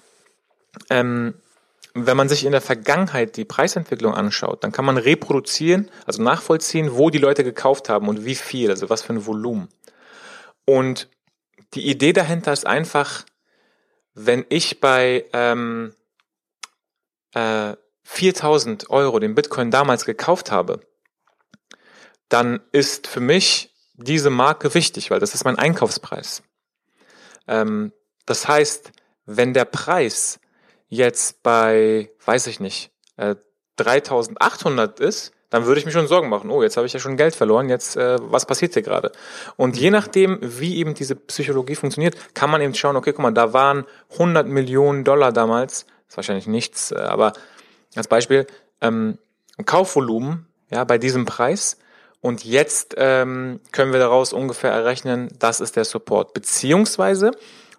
ähm, 0.91 1.35
wenn 1.95 2.17
man 2.17 2.29
sich 2.29 2.45
in 2.45 2.53
der 2.53 2.61
Vergangenheit 2.61 3.37
die 3.37 3.45
Preisentwicklung 3.45 4.15
anschaut, 4.15 4.65
dann 4.65 4.73
kann 4.73 4.85
man 4.85 4.97
reproduzieren, 4.97 5.91
also 6.07 6.23
nachvollziehen, 6.23 6.97
wo 6.97 7.09
die 7.09 7.19
Leute 7.19 7.45
gekauft 7.45 7.89
haben 7.89 8.09
und 8.09 8.25
wie 8.25 8.35
viel, 8.35 8.71
also 8.71 8.91
was 8.91 9.03
für 9.03 9.13
ein 9.13 9.27
Volumen. 9.27 9.69
Und 10.65 11.09
die 11.75 11.89
Idee 11.89 12.13
dahinter 12.13 12.53
ist 12.53 12.67
einfach, 12.67 13.25
wenn 14.15 14.45
ich 14.49 14.81
bei 14.81 15.25
ähm, 15.33 15.95
äh, 17.33 17.75
4000 18.03 18.91
Euro 18.91 19.19
den 19.21 19.35
Bitcoin 19.35 19.71
damals 19.71 20.05
gekauft 20.05 20.51
habe, 20.51 20.81
dann 22.29 22.61
ist 22.73 23.07
für 23.07 23.21
mich 23.21 23.73
diese 23.95 24.31
Marke 24.31 24.75
wichtig, 24.75 25.11
weil 25.11 25.21
das 25.21 25.35
ist 25.35 25.45
mein 25.45 25.59
Einkaufspreis. 25.59 26.43
Ähm, 27.47 27.93
das 28.27 28.49
heißt, 28.49 28.93
wenn 29.27 29.55
der 29.55 29.65
Preis 29.65 30.41
jetzt 30.95 31.43
bei, 31.43 32.11
weiß 32.25 32.47
ich 32.47 32.61
nicht, 32.61 32.91
äh, 33.17 33.37
3800 33.77 35.01
ist, 35.01 35.33
dann 35.51 35.67
würde 35.67 35.79
ich 35.79 35.87
mir 35.87 35.93
schon 35.93 36.09
Sorgen 36.09 36.29
machen. 36.29 36.51
Oh, 36.51 36.63
jetzt 36.63 36.77
habe 36.77 36.87
ich 36.87 36.93
ja 36.93 36.99
schon 36.99 37.17
Geld 37.17 37.35
verloren. 37.35 37.69
Jetzt, 37.69 37.97
äh, 37.97 38.19
was 38.21 38.47
passiert 38.47 38.75
hier 38.75 38.83
gerade? 38.83 39.13
Und 39.57 39.77
je 39.77 39.91
nachdem, 39.91 40.39
wie 40.41 40.79
eben 40.79 40.95
diese 40.95 41.15
Psychologie 41.15 41.75
funktioniert, 41.75 42.35
kann 42.35 42.51
man 42.51 42.61
eben 42.61 42.75
schauen, 42.75 42.97
okay, 42.97 43.13
guck 43.13 43.23
mal, 43.23 43.33
da 43.33 43.53
waren 43.53 43.85
100 44.13 44.47
Millionen 44.47 45.05
Dollar 45.05 45.33
damals, 45.33 45.87
ist 46.09 46.17
wahrscheinlich 46.17 46.47
nichts, 46.47 46.91
äh, 46.91 46.97
aber 46.97 47.35
als 47.95 48.09
Beispiel, 48.09 48.47
ähm, 48.81 49.19
Kaufvolumen, 49.65 50.47
ja, 50.71 50.83
bei 50.83 50.99
diesem 50.99 51.25
Preis 51.25 51.79
und 52.21 52.45
jetzt 52.45 52.95
ähm, 52.97 53.61
können 53.71 53.93
wir 53.93 54.01
daraus 54.01 54.33
ungefähr 54.33 54.73
errechnen, 54.73 55.29
das 55.39 55.61
ist 55.61 55.77
der 55.77 55.85
Support. 55.85 56.33
Beziehungsweise 56.33 57.33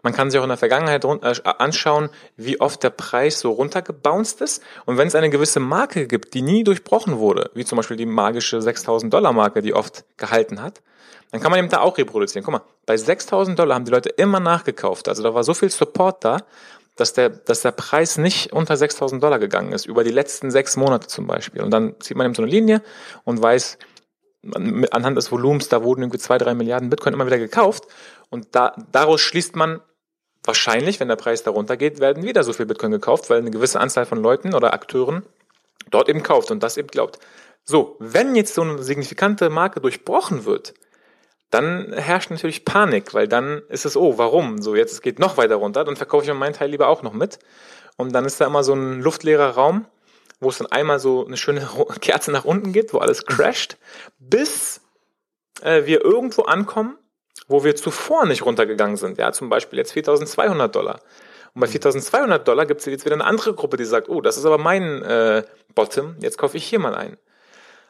Man 0.06 0.14
kann 0.14 0.30
sich 0.30 0.40
auch 0.40 0.44
in 0.44 0.50
der 0.50 0.58
Vergangenheit 0.58 1.04
äh, 1.04 1.34
anschauen, 1.58 2.12
wie 2.38 2.62
oft 2.62 2.84
der 2.84 2.92
Preis 2.92 3.40
so 3.40 3.50
runtergebounced 3.50 4.40
ist. 4.40 4.62
Und 4.86 5.00
wenn 5.00 5.08
es 5.08 5.16
eine 5.16 5.32
gewisse 5.32 5.60
Marke 5.60 6.06
gibt, 6.06 6.36
die 6.36 6.44
nie 6.44 6.64
durchbrochen 6.64 7.18
wurde, 7.18 7.50
wie 7.56 7.66
zum 7.66 7.78
Beispiel 7.78 7.98
die 7.98 8.06
magische 8.06 8.62
6000 8.62 9.12
Dollar 9.12 9.34
Marke, 9.34 9.64
die 9.64 9.74
oft 9.74 10.06
gehalten 10.18 10.62
hat, 10.62 10.84
dann 11.32 11.42
kann 11.42 11.50
man 11.50 11.58
eben 11.58 11.70
da 11.70 11.80
auch 11.80 11.98
reproduzieren. 11.98 12.46
Guck 12.46 12.54
mal, 12.54 12.62
bei 12.86 12.96
6000 12.96 13.58
Dollar 13.58 13.74
haben 13.74 13.86
die 13.86 13.92
Leute 13.92 14.10
immer 14.10 14.40
nachgekauft. 14.40 15.10
Also 15.10 15.24
da 15.24 15.34
war 15.34 15.44
so 15.44 15.56
viel 15.56 15.72
Support 15.72 16.24
da, 16.24 16.38
dass 16.96 17.14
der, 17.14 17.30
dass 17.30 17.64
der 17.64 17.72
Preis 17.72 18.20
nicht 18.20 18.54
unter 18.54 18.78
6000 18.78 19.24
Dollar 19.24 19.40
gegangen 19.40 19.72
ist, 19.72 19.88
über 19.88 20.04
die 20.04 20.12
letzten 20.12 20.52
sechs 20.52 20.78
Monate 20.78 21.08
zum 21.08 21.26
Beispiel. 21.26 21.64
Und 21.64 21.72
dann 21.72 21.96
zieht 22.00 22.16
man 22.16 22.26
eben 22.26 22.36
so 22.36 22.44
eine 22.44 22.52
Linie 22.52 22.84
und 23.24 23.42
weiß, 23.42 23.80
anhand 24.92 25.18
des 25.18 25.32
Volumens, 25.32 25.68
da 25.68 25.82
wurden 25.82 26.04
irgendwie 26.04 26.20
zwei, 26.20 26.38
drei 26.38 26.54
Milliarden 26.54 26.92
Bitcoin 26.92 27.16
immer 27.16 27.26
wieder 27.26 27.40
gekauft. 27.40 27.86
Und 28.30 28.50
da, 28.52 28.76
daraus 28.92 29.20
schließt 29.22 29.56
man 29.56 29.82
wahrscheinlich, 30.46 31.00
wenn 31.00 31.08
der 31.08 31.16
Preis 31.16 31.44
darunter 31.44 31.78
geht, 31.78 32.00
werden 32.00 32.24
wieder 32.24 32.44
so 32.44 32.54
viel 32.54 32.66
Bitcoin 32.66 32.92
gekauft, 32.92 33.30
weil 33.30 33.40
eine 33.40 33.52
gewisse 33.52 33.80
Anzahl 33.80 34.06
von 34.06 34.22
Leuten 34.22 34.54
oder 34.54 34.74
Akteuren 34.74 35.26
dort 35.90 36.10
eben 36.10 36.24
kauft 36.24 36.52
und 36.52 36.64
das 36.64 36.78
eben 36.78 36.88
glaubt. 36.88 37.20
So, 37.64 37.96
wenn 38.00 38.36
jetzt 38.36 38.54
so 38.54 38.62
eine 38.62 38.82
signifikante 38.84 39.50
Marke 39.50 39.82
durchbrochen 39.82 40.46
wird, 40.46 40.74
dann 41.50 41.94
herrscht 41.94 42.32
natürlich 42.32 42.66
Panik, 42.66 43.14
weil 43.14 43.28
dann 43.28 43.62
ist 43.70 43.86
es, 43.86 43.96
oh, 43.96 44.18
warum? 44.18 44.62
So, 44.62 44.76
jetzt 44.76 45.02
geht 45.02 45.20
noch 45.20 45.38
weiter 45.38 45.56
runter, 45.56 45.84
dann 45.84 45.96
verkaufe 45.96 46.26
ich 46.26 46.34
meinen 46.34 46.54
Teil 46.54 46.70
lieber 46.70 46.88
auch 46.88 47.02
noch 47.02 47.14
mit. 47.14 47.40
Und 47.98 48.14
dann 48.14 48.26
ist 48.26 48.42
da 48.42 48.46
immer 48.46 48.64
so 48.64 48.74
ein 48.74 49.02
luftleerer 49.02 49.52
Raum, 49.52 49.86
wo 50.40 50.50
es 50.50 50.58
dann 50.58 50.68
einmal 50.68 51.00
so 51.00 51.26
eine 51.26 51.38
schöne 51.38 51.68
Kerze 52.02 52.32
nach 52.32 52.46
unten 52.46 52.74
gibt, 52.74 52.94
wo 52.94 52.98
alles 52.98 53.26
crasht, 53.26 53.78
bis 54.20 54.82
äh, 55.62 55.86
wir 55.86 56.04
irgendwo 56.04 56.44
ankommen, 56.44 56.98
wo 57.48 57.64
wir 57.64 57.76
zuvor 57.76 58.26
nicht 58.26 58.46
runtergegangen 58.46 58.98
sind. 58.98 59.18
Ja, 59.18 59.32
zum 59.32 59.50
Beispiel 59.50 59.80
jetzt 59.80 59.94
4200 59.94 60.74
Dollar. 60.74 61.00
Und 61.54 61.62
bei 61.62 61.68
4200 61.68 62.48
Dollar 62.48 62.66
gibt 62.66 62.82
es 62.82 62.86
jetzt 62.86 63.06
wieder 63.06 63.16
eine 63.16 63.26
andere 63.26 63.54
Gruppe, 63.54 63.78
die 63.78 63.86
sagt, 63.86 64.10
oh, 64.10 64.22
das 64.22 64.38
ist 64.38 64.46
aber 64.46 64.58
mein 64.58 65.02
äh, 65.04 65.44
Bottom, 65.74 66.16
jetzt 66.20 66.38
kaufe 66.38 66.58
ich 66.58 66.66
hier 66.66 66.80
mal 66.80 66.96
ein. 66.96 67.18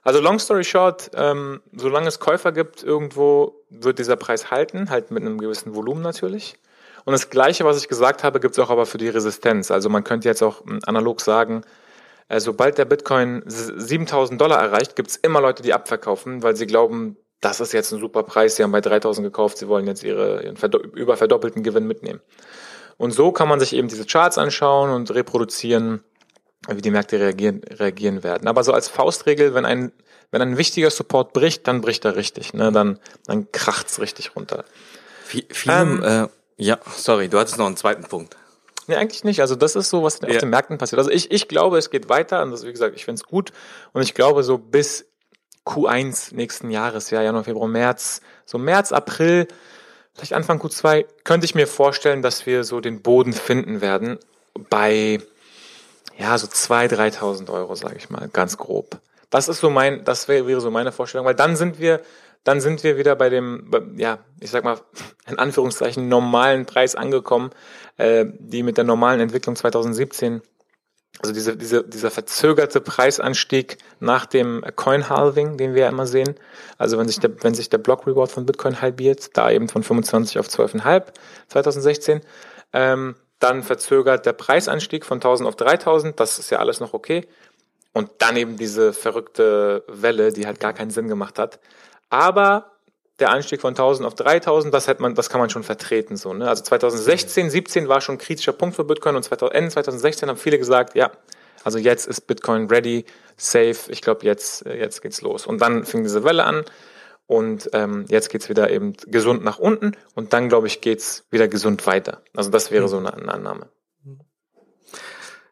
Also 0.04 0.20
long 0.22 0.38
story 0.38 0.64
short, 0.64 1.10
ähm, 1.16 1.62
solange 1.76 2.08
es 2.08 2.20
Käufer 2.20 2.52
gibt 2.52 2.84
irgendwo, 2.84 3.64
wird 3.72 3.98
dieser 3.98 4.16
Preis 4.16 4.52
halten, 4.52 4.92
halt 4.92 5.10
mit 5.10 5.24
einem 5.24 5.40
gewissen 5.40 5.74
Volumen 5.74 6.04
natürlich. 6.04 6.58
Und 7.06 7.14
das 7.14 7.32
Gleiche, 7.32 7.66
was 7.66 7.78
ich 7.78 7.88
gesagt 7.88 8.24
habe, 8.24 8.40
gibt 8.40 8.54
es 8.56 8.60
auch 8.60 8.70
aber 8.70 8.86
für 8.86 9.00
die 9.00 9.10
Resistenz. 9.10 9.72
Also 9.72 9.90
man 9.90 10.04
könnte 10.04 10.28
jetzt 10.28 10.44
auch 10.44 10.64
hm, 10.64 10.80
analog 10.86 11.22
sagen, 11.22 11.64
äh, 12.28 12.40
sobald 12.40 12.78
der 12.78 12.86
Bitcoin 12.86 13.42
7000 13.48 14.40
Dollar 14.40 14.62
erreicht, 14.62 14.96
gibt 14.96 15.10
es 15.10 15.16
immer 15.16 15.42
Leute, 15.42 15.64
die 15.64 15.74
abverkaufen, 15.74 16.44
weil 16.44 16.56
sie 16.56 16.68
glauben, 16.68 17.18
das 17.46 17.60
ist 17.60 17.74
jetzt 17.74 17.92
ein 17.92 18.00
super 18.00 18.24
Preis, 18.24 18.56
sie 18.56 18.64
haben 18.64 18.72
bei 18.72 18.82
3000 18.82 19.24
gekauft, 19.24 19.60
sie 19.60 19.68
wollen 19.68 19.86
jetzt 19.86 20.04
ihre, 20.04 20.44
ihren 20.44 20.58
überverdoppelten 20.96 21.62
Gewinn 21.62 21.86
mitnehmen. 21.86 22.20
Und 22.98 23.12
so 23.12 23.32
kann 23.32 23.48
man 23.48 23.60
sich 23.60 23.74
eben 23.74 23.88
diese 23.88 24.06
Charts 24.06 24.40
anschauen 24.40 24.90
und 24.90 25.14
reproduzieren, 25.14 26.04
wie 26.68 26.82
die 26.82 26.90
Märkte 26.90 27.20
reagieren, 27.20 27.62
reagieren 27.64 28.24
werden. 28.24 28.48
Aber 28.48 28.64
so 28.64 28.74
als 28.74 28.88
Faustregel, 28.90 29.54
wenn 29.54 29.64
ein, 29.64 29.92
wenn 30.32 30.42
ein 30.42 30.58
wichtiger 30.58 30.90
Support 30.90 31.34
bricht, 31.34 31.68
dann 31.68 31.82
bricht 31.82 32.04
er 32.06 32.16
richtig, 32.16 32.56
ne? 32.56 32.72
dann, 32.72 33.00
dann 33.28 33.52
kracht's 33.52 34.00
richtig 34.00 34.36
runter. 34.36 34.66
Viel, 35.26 35.46
ähm, 35.68 36.02
äh, 36.04 36.28
ja, 36.58 36.80
sorry, 36.98 37.30
du 37.30 37.38
hattest 37.38 37.60
noch 37.60 37.68
einen 37.68 37.78
zweiten 37.78 38.06
Punkt. 38.06 38.36
Nee, 38.88 38.96
eigentlich 38.96 39.24
nicht. 39.24 39.42
Also 39.42 39.56
das 39.56 39.76
ist 39.76 39.92
so, 39.92 40.02
was 40.02 40.20
ja. 40.22 40.30
auf 40.30 40.38
den 40.38 40.50
Märkten 40.50 40.80
passiert. 40.80 40.98
Also 40.98 41.12
ich, 41.12 41.30
ich 41.30 41.48
glaube, 41.48 41.78
es 41.78 41.92
geht 41.92 42.10
weiter 42.10 42.42
und 42.42 42.52
das, 42.52 42.66
wie 42.66 42.72
gesagt, 42.72 42.96
ich 42.96 43.06
finde 43.06 43.20
es 43.20 43.24
gut. 43.24 43.52
Und 43.94 44.02
ich 44.02 44.16
glaube, 44.16 44.44
so 44.44 44.58
bis 44.58 45.06
Q1 45.66 46.36
nächsten 46.36 46.70
Jahres, 46.70 47.10
ja, 47.10 47.22
Januar, 47.22 47.44
Februar, 47.44 47.68
März, 47.68 48.22
so 48.46 48.58
März, 48.58 48.92
April, 48.92 49.48
vielleicht 50.14 50.34
Anfang 50.34 50.60
Q2, 50.60 51.06
könnte 51.24 51.46
ich 51.46 51.56
mir 51.56 51.68
vorstellen, 51.68 52.22
dass 52.22 52.46
wir 52.46 52.64
so 52.64 52.80
den 52.80 53.02
Boden 53.02 53.34
finden 53.34 53.82
werden 53.82 54.20
bei, 54.70 55.20
ja, 56.18 56.38
so 56.38 56.48
2.000, 56.48 57.20
3.000 57.20 57.52
Euro, 57.52 57.76
sage 57.76 57.96
ich 57.98 58.10
mal, 58.10 58.30
ganz 58.32 58.58
grob. 58.58 59.00
Das 59.30 59.48
ist 59.48 59.60
so 59.60 59.70
mein, 59.70 60.06
das 60.06 60.28
wäre, 60.28 60.62
so 60.62 60.72
meine 60.72 60.92
Vorstellung, 60.92 61.26
weil 61.26 61.36
dann 61.36 61.56
sind 61.56 61.80
wir, 61.80 62.02
dann 62.44 62.62
sind 62.62 62.84
wir 62.84 62.98
wieder 62.98 63.16
bei 63.16 63.30
dem, 63.30 63.72
ja, 63.98 64.20
ich 64.40 64.52
sag 64.52 64.64
mal, 64.64 64.80
in 65.28 65.40
Anführungszeichen 65.40 66.08
normalen 66.08 66.66
Preis 66.66 66.96
angekommen, 66.96 67.50
äh, 67.98 68.26
die 68.40 68.64
mit 68.64 68.78
der 68.78 68.84
normalen 68.84 69.20
Entwicklung 69.20 69.56
2017 69.56 70.42
also 71.22 71.34
diese, 71.34 71.56
diese, 71.56 71.84
dieser 71.84 72.12
verzögerte 72.12 72.82
Preisanstieg 72.82 73.78
nach 74.00 74.26
dem 74.26 74.64
Coin-Halving, 74.76 75.58
den 75.58 75.74
wir 75.74 75.84
ja 75.84 75.90
immer 75.90 76.08
sehen. 76.08 76.36
Also 76.78 76.98
wenn 76.98 77.08
sich 77.08 77.20
der, 77.20 77.32
wenn 77.44 77.54
sich 77.54 77.70
der 77.70 77.78
Block-Reward 77.78 78.32
von 78.32 78.46
Bitcoin 78.46 78.82
halbiert, 78.82 79.36
da 79.38 79.50
eben 79.50 79.70
von 79.70 79.84
25 79.84 80.40
auf 80.40 80.48
12,5 80.48 81.04
2016, 81.48 82.22
ähm, 82.74 83.16
dann 83.40 83.64
verzögert 83.64 84.26
der 84.26 84.34
Preisanstieg 84.34 85.06
von 85.06 85.18
1000 85.18 85.48
auf 85.48 85.56
3000, 85.56 86.20
das 86.20 86.40
ist 86.40 86.50
ja 86.50 86.60
alles 86.60 86.80
noch 86.80 86.94
okay. 86.94 87.28
Und 87.94 88.12
dann 88.20 88.36
eben 88.36 88.58
diese 88.58 88.92
verrückte 88.92 89.84
Welle, 89.88 90.34
die 90.34 90.46
halt 90.46 90.60
gar 90.60 90.74
keinen 90.74 90.92
Sinn 90.92 91.08
gemacht 91.08 91.40
hat. 91.40 91.60
Aber 92.10 92.75
der 93.20 93.30
Anstieg 93.30 93.62
von 93.62 93.72
1000 93.72 94.06
auf 94.06 94.16
3000, 94.16 94.74
das 94.74 94.88
hat 94.88 95.00
man, 95.00 95.16
das 95.16 95.30
kann 95.30 95.40
man 95.40 95.50
schon 95.50 95.64
vertreten, 95.64 96.18
so, 96.18 96.34
ne? 96.34 96.50
Also 96.50 96.64
2016, 96.64 97.50
17 97.50 97.88
war 97.88 98.02
schon 98.02 98.16
ein 98.16 98.20
kritischer 98.20 98.54
Punkt 98.54 98.76
für 98.76 98.84
Bitcoin 98.84 99.16
und 99.16 99.30
Ende 99.32 99.70
2016 99.70 100.30
haben 100.30 100.38
viele 100.38 100.58
gesagt, 100.58 100.96
ja, 100.96 101.12
also 101.64 101.80
jetzt 101.80 102.08
ist 102.08 102.28
Bitcoin 102.28 102.68
ready, 102.68 103.06
safe, 103.38 103.90
ich 103.92 104.02
glaube, 104.02 104.26
jetzt, 104.26 104.66
jetzt 104.66 105.02
geht's 105.02 105.22
los. 105.22 105.48
Und 105.48 105.62
dann 105.62 105.86
fing 105.86 106.04
diese 106.04 106.24
Welle 106.24 106.44
an 106.44 106.64
und 107.26 107.70
ähm, 107.74 108.06
jetzt 108.08 108.30
geht's 108.30 108.50
wieder 108.50 108.70
eben 108.70 108.94
gesund 109.08 109.44
nach 109.44 109.58
unten 109.58 109.98
und 110.14 110.34
dann, 110.34 110.50
glaube 110.50 110.68
ich, 110.68 110.82
geht's 110.82 111.26
wieder 111.32 111.48
gesund 111.48 111.88
weiter. 111.88 112.22
Also 112.36 112.52
das 112.52 112.70
wäre 112.70 112.88
so 112.88 112.98
eine, 112.98 113.14
eine 113.14 113.34
Annahme. 113.34 113.68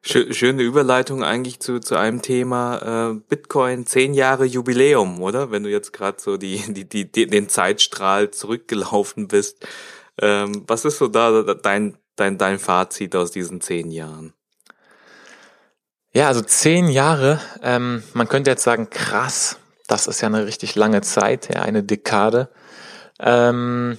Schöne 0.06 0.64
Überleitung 0.64 1.24
eigentlich 1.24 1.62
zu, 1.62 1.80
zu 1.80 1.96
einem 1.96 2.22
Thema 2.22 3.12
äh, 3.12 3.20
Bitcoin 3.30 3.86
zehn 3.86 4.14
Jahre 4.14 4.44
Jubiläum, 4.44 5.22
oder? 5.22 5.50
Wenn 5.50 5.64
du 5.64 5.70
jetzt 5.70 5.94
gerade 5.94 6.22
so 6.22 6.36
die, 6.36 6.62
die, 6.74 7.10
die, 7.10 7.28
den 7.28 7.48
Zeitstrahl 7.48 8.32
zurückgelaufen 8.32 9.30
bist. 9.30 9.66
Ähm, 10.22 10.66
was 10.68 10.84
ist 10.84 10.98
so 10.98 11.08
da 11.08 11.42
dein, 11.54 11.98
dein, 12.18 12.38
dein 12.38 12.60
Fazit 12.60 13.16
aus 13.16 13.32
diesen 13.32 13.62
zehn 13.62 13.92
Jahren? 13.92 14.34
Ja, 16.12 16.28
also 16.28 16.42
zehn 16.42 16.90
Jahre, 16.90 17.40
ähm, 17.64 18.04
man 18.14 18.28
könnte 18.28 18.52
jetzt 18.52 18.64
sagen, 18.64 18.90
krass, 18.90 19.58
das 19.88 20.06
ist 20.08 20.22
ja 20.22 20.28
eine 20.28 20.46
richtig 20.46 20.76
lange 20.76 21.02
Zeit, 21.02 21.52
ja, 21.54 21.62
eine 21.62 21.82
Dekade. 21.82 22.50
Ähm, 23.20 23.98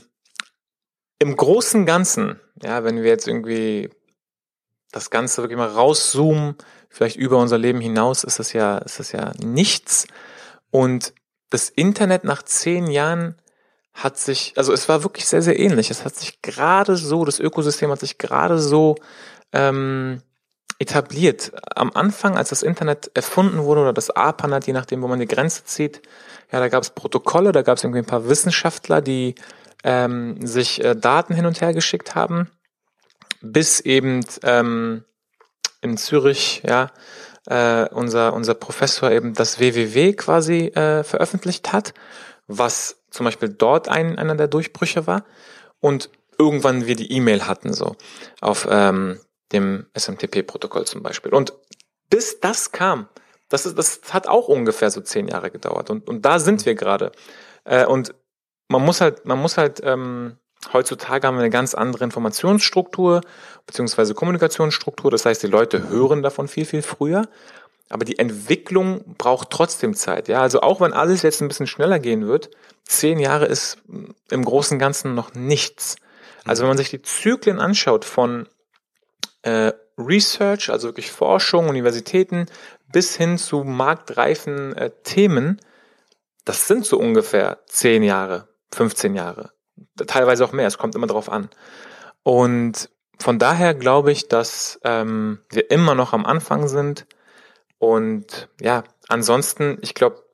Im 1.19 1.35
Großen 1.35 1.87
Ganzen, 1.87 2.41
ja, 2.63 2.85
wenn 2.85 3.03
wir 3.03 3.09
jetzt 3.09 3.27
irgendwie 3.27 3.91
das 4.95 5.11
Ganze 5.11 5.43
wirklich 5.43 5.59
mal 5.59 5.69
rauszoomen, 5.69 6.57
vielleicht 6.89 7.17
über 7.17 7.39
unser 7.39 7.59
Leben 7.59 7.81
hinaus, 7.81 8.23
ist 8.23 8.39
das 8.39 8.53
ja, 8.53 8.79
ist 8.79 9.01
das 9.01 9.13
ja 9.13 9.33
nichts. 9.43 10.07
Und 10.71 11.13
das 11.51 11.69
Internet 11.69 12.25
nach 12.25 12.43
zehn 12.43 12.87
Jahren 12.87 13.35
hat 13.93 14.19
sich, 14.19 14.55
also 14.57 14.73
es 14.73 14.89
war 14.89 15.03
wirklich 15.03 15.27
sehr, 15.27 15.43
sehr 15.43 15.59
ähnlich. 15.59 15.91
Es 15.91 16.05
hat 16.05 16.15
sich 16.15 16.43
gerade 16.43 16.97
so, 16.97 17.25
das 17.25 17.41
Ökosystem 17.41 17.91
hat 17.91 18.01
sich 18.01 18.19
gerade 18.19 18.59
so 18.59 18.95
ähm, 19.53 20.23
etabliert. 20.79 21.53
Am 21.75 21.91
Anfang, 21.95 22.37
als 22.37 22.51
das 22.51 22.63
Internet 22.63 23.11
erfunden 23.15 23.65
wurde 23.65 23.83
oder 23.83 23.93
das 23.93 24.11
ARPANET, 24.11 24.67
je 24.67 24.73
nachdem, 24.73 25.03
wo 25.03 25.09
man 25.09 25.21
die 25.21 25.29
Grenze 25.29 25.65
zieht, 25.65 26.03
ja, 26.53 26.61
da 26.61 26.69
gab 26.69 26.83
es 26.83 26.91
Protokolle, 26.91 27.53
da 27.53 27.63
gab 27.63 27.79
es 27.79 27.85
irgendwie 27.85 28.01
ein 28.01 28.07
paar 28.07 28.29
Wissenschaftler, 28.29 29.01
die 29.01 29.35
ähm, 29.83 30.45
sich 30.47 30.83
äh, 30.85 30.95
Daten 30.95 31.35
hin 31.35 31.47
und 31.47 31.61
her 31.61 31.75
geschickt 31.75 32.15
haben 32.15 32.49
bis 33.45 33.81
eben 33.81 34.25
ähm, 34.43 35.05
in 35.81 35.97
Zürich, 35.97 36.63
ja, 36.67 36.91
äh, 37.47 37.89
unser, 37.91 38.33
unser 38.33 38.55
Professor 38.55 39.11
eben 39.11 39.35
das 39.35 39.61
WWW 39.61 40.15
quasi 40.15 40.67
äh, 40.69 41.05
veröffentlicht 41.05 41.73
hat, 41.73 41.95
was 42.47 43.05
zum 43.11 43.25
Beispiel 43.25 43.51
dort 43.51 43.89
ein, 43.89 44.19
einer 44.19 44.35
der 44.35 44.49
Durchbrüche 44.49 45.07
war 45.07 45.25
und 45.81 46.11
irgendwann 46.39 46.87
wir 46.87 46.97
die 46.97 47.13
E-Mail 47.13 47.47
hatten, 47.47 47.73
so 47.73 47.97
auf 48.41 48.67
ähm, 48.71 49.21
dem 49.53 49.87
SMTP-Protokoll 49.97 50.87
zum 50.87 51.03
Beispiel. 51.03 51.33
Und 51.33 51.53
bis 52.11 52.41
das 52.41 52.73
kam, 52.73 53.09
das, 53.49 53.67
ist, 53.67 53.79
das 53.79 54.01
hat 54.11 54.27
auch 54.27 54.49
ungefähr 54.49 54.91
so 54.91 55.01
zehn 55.01 55.29
Jahre 55.29 55.51
gedauert 55.51 55.91
und, 55.91 56.09
und 56.09 56.25
da 56.25 56.39
sind 56.39 56.67
wir 56.67 56.75
gerade. 56.75 57.13
Äh, 57.65 57.87
und 57.87 58.15
man 58.69 58.83
muss 58.83 59.01
halt, 59.01 59.27
man 59.27 59.39
muss 59.39 59.59
halt 59.59 59.81
ähm, 59.85 60.39
Heutzutage 60.73 61.27
haben 61.27 61.37
wir 61.37 61.41
eine 61.41 61.51
ganz 61.51 61.75
andere 61.75 62.05
Informationsstruktur 62.05 63.21
beziehungsweise 63.67 64.15
Kommunikationsstruktur. 64.15 65.11
Das 65.11 65.27
heißt, 65.27 65.43
die 65.43 65.49
Leute 65.49 65.89
hören 65.89 66.23
davon 66.23 66.49
viel, 66.49 66.65
viel 66.65 66.83
früher. 66.83 67.29
Aber 67.91 68.05
die 68.05 68.19
Entwicklung 68.19 69.15
braucht 69.19 69.51
trotzdem 69.51 69.95
Zeit. 69.95 70.29
Ja, 70.29 70.41
also 70.41 70.63
auch 70.63 70.81
wenn 70.81 70.93
alles 70.93 71.23
jetzt 71.23 71.43
ein 71.43 71.49
bisschen 71.49 71.67
schneller 71.67 71.99
gehen 71.99 72.27
wird, 72.27 72.51
zehn 72.85 73.19
Jahre 73.19 73.47
ist 73.47 73.79
im 74.31 74.45
Großen 74.45 74.77
und 74.77 74.79
Ganzen 74.79 75.15
noch 75.15 75.35
nichts. 75.35 75.97
Also 76.45 76.63
wenn 76.63 76.69
man 76.69 76.79
sich 76.79 76.91
die 76.91 77.03
Zyklen 77.03 77.59
anschaut 77.59 78.05
von 78.05 78.49
äh, 79.43 79.73
Research, 79.99 80.71
also 80.71 80.89
wirklich 80.89 81.13
Forschung, 81.13 81.69
Universitäten, 81.69 82.47
bis 82.91 83.17
hin 83.17 83.39
zu 83.39 83.65
marktreifen 83.65 84.75
äh, 84.77 84.91
Themen, 85.03 85.61
das 86.45 86.67
sind 86.67 86.87
so 86.87 86.99
ungefähr 86.99 87.59
zehn 87.67 88.03
Jahre, 88.03 88.49
15 88.73 89.15
Jahre 89.15 89.55
teilweise 90.07 90.45
auch 90.45 90.53
mehr, 90.53 90.67
es 90.67 90.79
kommt 90.79 90.95
immer 90.95 91.07
drauf 91.07 91.31
an. 91.31 91.49
Und 92.23 92.91
von 93.19 93.39
daher 93.39 93.75
glaube 93.75 94.13
ich, 94.13 94.29
dass 94.29 94.81
ähm, 94.85 95.41
wir 95.51 95.71
immer 95.71 95.95
noch 95.95 96.13
am 96.13 96.27
Anfang 96.27 96.69
sind. 96.69 97.07
Und 97.79 98.49
ja, 98.61 98.85
ansonsten, 99.09 99.79
ich 99.83 99.95
glaube, 99.95 100.25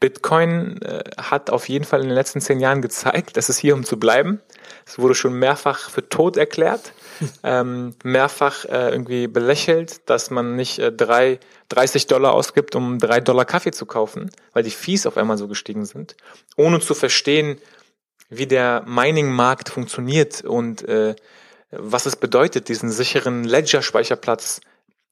Bitcoin 0.00 0.80
äh, 0.82 1.02
hat 1.16 1.50
auf 1.50 1.68
jeden 1.68 1.84
Fall 1.84 2.02
in 2.02 2.06
den 2.06 2.14
letzten 2.14 2.40
zehn 2.40 2.60
Jahren 2.60 2.82
gezeigt, 2.82 3.36
dass 3.36 3.48
es 3.48 3.58
hier 3.58 3.74
um 3.74 3.84
zu 3.84 3.98
bleiben. 3.98 4.40
Es 4.86 4.98
wurde 4.98 5.14
schon 5.14 5.34
mehrfach 5.38 5.90
für 5.90 6.08
tot 6.08 6.36
erklärt, 6.36 6.92
ähm, 7.42 7.94
mehrfach 8.04 8.64
äh, 8.64 8.90
irgendwie 8.90 9.26
belächelt, 9.26 10.08
dass 10.08 10.30
man 10.30 10.54
nicht 10.54 10.78
äh, 10.78 10.92
drei, 10.92 11.40
30 11.70 12.06
Dollar 12.06 12.32
ausgibt, 12.32 12.76
um 12.76 12.98
drei 12.98 13.20
Dollar 13.20 13.44
Kaffee 13.44 13.72
zu 13.72 13.86
kaufen, 13.86 14.30
weil 14.52 14.62
die 14.62 14.70
Fees 14.70 15.06
auf 15.06 15.16
einmal 15.16 15.36
so 15.36 15.48
gestiegen 15.48 15.84
sind, 15.84 16.16
ohne 16.56 16.78
zu 16.80 16.94
verstehen, 16.94 17.58
wie 18.28 18.46
der 18.46 18.84
Mining-Markt 18.86 19.68
funktioniert 19.68 20.44
und 20.44 20.86
äh, 20.88 21.16
was 21.70 22.06
es 22.06 22.16
bedeutet, 22.16 22.68
diesen 22.68 22.90
sicheren 22.90 23.44
Ledger-Speicherplatz 23.44 24.60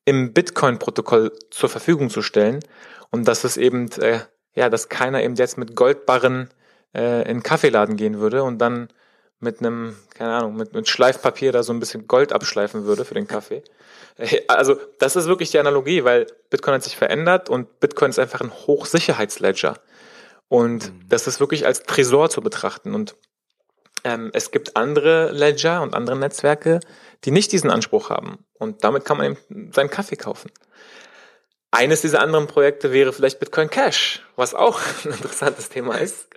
im 0.05 0.33
Bitcoin-Protokoll 0.33 1.33
zur 1.51 1.69
Verfügung 1.69 2.11
zu 2.11 2.23
stellen 2.23 2.61
und 3.11 3.27
dass 3.29 3.45
es 3.45 3.57
eben 3.57 3.91
äh, 4.01 4.21
ja, 4.57 4.71
dass 4.71 4.89
keiner 4.89 5.23
eben 5.23 5.37
jetzt 5.37 5.59
mit 5.59 5.77
Goldbarren 5.77 6.51
äh, 6.95 7.31
in 7.31 7.43
Kaffeeladen 7.43 7.97
gehen 7.97 8.19
würde 8.19 8.43
und 8.43 8.59
dann 8.59 8.89
mit 9.39 9.61
einem, 9.61 9.97
keine 10.15 10.33
Ahnung, 10.33 10.57
mit, 10.57 10.73
mit 10.73 10.89
Schleifpapier 10.89 11.53
da 11.53 11.63
so 11.63 11.73
ein 11.73 11.79
bisschen 11.79 12.09
Gold 12.09 12.33
abschleifen 12.33 12.87
würde 12.87 13.05
für 13.05 13.15
den 13.15 13.29
Kaffee. 13.29 13.63
Also 14.49 14.81
das 14.99 15.15
ist 15.15 15.27
wirklich 15.27 15.51
die 15.51 15.59
Analogie, 15.59 16.05
weil 16.05 16.27
Bitcoin 16.49 16.77
hat 16.77 16.83
sich 16.83 16.97
verändert 16.97 17.51
und 17.51 17.81
Bitcoin 17.81 18.09
ist 18.09 18.19
einfach 18.19 18.41
ein 18.41 18.51
Hochsicherheitsledger. 18.51 19.79
Und 20.49 20.93
mhm. 20.93 21.09
das 21.09 21.26
ist 21.26 21.41
wirklich 21.41 21.67
als 21.67 21.83
Tresor 21.83 22.31
zu 22.31 22.41
betrachten. 22.41 22.95
Und 22.95 23.17
ähm, 24.05 24.31
es 24.33 24.50
gibt 24.50 24.76
andere 24.76 25.33
Ledger 25.33 25.83
und 25.83 25.95
andere 25.95 26.17
Netzwerke, 26.17 26.81
die 27.25 27.31
nicht 27.31 27.53
diesen 27.53 27.71
Anspruch 27.71 28.11
haben. 28.11 28.45
Und 28.55 28.85
damit 28.85 29.05
kann 29.05 29.17
man 29.17 29.26
eben 29.26 29.73
seinen 29.73 29.91
Kaffee 29.91 30.17
kaufen. 30.17 30.50
Eines 31.73 32.00
dieser 32.00 32.23
anderen 32.23 32.47
Projekte 32.47 32.93
wäre 32.93 33.12
vielleicht 33.12 33.41
Bitcoin 33.41 33.69
Cash, 33.69 34.25
was 34.37 34.55
auch 34.55 34.81
ein 35.05 35.11
interessantes 35.11 35.69
Thema 35.69 35.97
ist. 35.97 36.29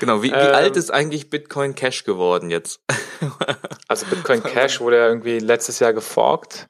Genau, 0.00 0.22
wie, 0.22 0.30
wie 0.30 0.34
ähm, 0.34 0.54
alt 0.54 0.76
ist 0.76 0.90
eigentlich 0.90 1.28
Bitcoin 1.28 1.74
Cash 1.74 2.04
geworden 2.04 2.50
jetzt? 2.50 2.80
also 3.88 4.06
Bitcoin 4.06 4.42
Cash 4.42 4.80
wurde 4.80 4.96
ja 4.96 5.08
irgendwie 5.08 5.38
letztes 5.38 5.78
Jahr 5.80 5.92
geforkt. 5.92 6.68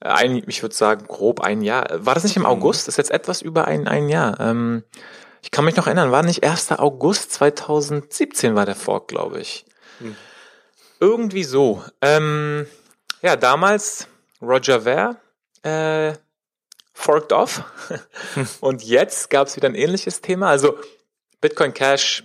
Ein, 0.00 0.42
ich 0.46 0.62
würde 0.62 0.74
sagen, 0.74 1.06
grob 1.06 1.40
ein 1.40 1.62
Jahr. 1.62 1.86
War 2.04 2.14
das 2.14 2.24
nicht 2.24 2.36
im 2.36 2.42
mhm. 2.42 2.48
August? 2.48 2.86
Das 2.86 2.94
ist 2.94 2.98
jetzt 2.98 3.10
etwas 3.10 3.42
über 3.42 3.66
ein, 3.66 3.88
ein 3.88 4.08
Jahr. 4.08 4.38
Ähm, 4.38 4.84
ich 5.42 5.50
kann 5.50 5.64
mich 5.64 5.76
noch 5.76 5.86
erinnern, 5.86 6.12
war 6.12 6.22
nicht 6.22 6.44
1. 6.44 6.72
August 6.72 7.32
2017 7.32 8.54
war 8.54 8.66
der 8.66 8.74
Fork, 8.74 9.08
glaube 9.08 9.40
ich. 9.40 9.64
Hm. 9.98 10.16
Irgendwie 11.00 11.44
so. 11.44 11.82
Ähm, 12.00 12.66
ja, 13.22 13.36
damals 13.36 14.08
Roger 14.40 14.82
Ver, 14.82 15.16
äh, 15.62 16.14
forked 16.92 17.32
off. 17.32 17.64
Und 18.60 18.82
jetzt 18.82 19.30
gab 19.30 19.46
es 19.46 19.56
wieder 19.56 19.68
ein 19.68 19.74
ähnliches 19.74 20.20
Thema. 20.20 20.48
Also 20.48 20.78
Bitcoin 21.40 21.74
Cash 21.74 22.24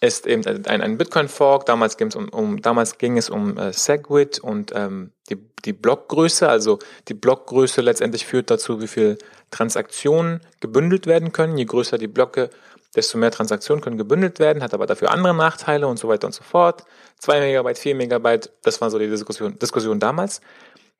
ist 0.00 0.26
eben 0.26 0.46
ein, 0.46 0.80
ein 0.80 0.98
Bitcoin-Fork. 0.98 1.66
Damals, 1.66 1.96
ging 1.96 2.08
es 2.08 2.16
um, 2.16 2.28
um, 2.28 2.62
damals 2.62 2.98
ging 2.98 3.16
es 3.16 3.30
um 3.30 3.56
äh, 3.58 3.72
Segwit 3.72 4.38
und 4.38 4.72
ähm, 4.74 5.12
die, 5.28 5.36
die 5.64 5.72
Blockgröße. 5.72 6.48
Also 6.48 6.78
die 7.08 7.14
Blockgröße 7.14 7.80
letztendlich 7.80 8.26
führt 8.26 8.50
dazu, 8.50 8.80
wie 8.80 8.86
viel 8.86 9.18
Transaktionen 9.50 10.40
gebündelt 10.60 11.06
werden 11.06 11.32
können. 11.32 11.58
Je 11.58 11.64
größer 11.64 11.98
die 11.98 12.06
Blöcke, 12.06 12.50
desto 12.94 13.18
mehr 13.18 13.30
Transaktionen 13.30 13.82
können 13.82 13.98
gebündelt 13.98 14.38
werden, 14.38 14.62
hat 14.62 14.74
aber 14.74 14.86
dafür 14.86 15.10
andere 15.10 15.34
Nachteile 15.34 15.86
und 15.86 15.98
so 15.98 16.08
weiter 16.08 16.26
und 16.26 16.32
so 16.32 16.42
fort. 16.42 16.84
2 17.18 17.40
Megabyte, 17.40 17.78
4 17.78 17.94
Megabyte, 17.94 18.50
das 18.62 18.80
war 18.80 18.90
so 18.90 18.98
die 18.98 19.08
Diskussion, 19.08 19.58
Diskussion 19.58 20.00
damals. 20.00 20.40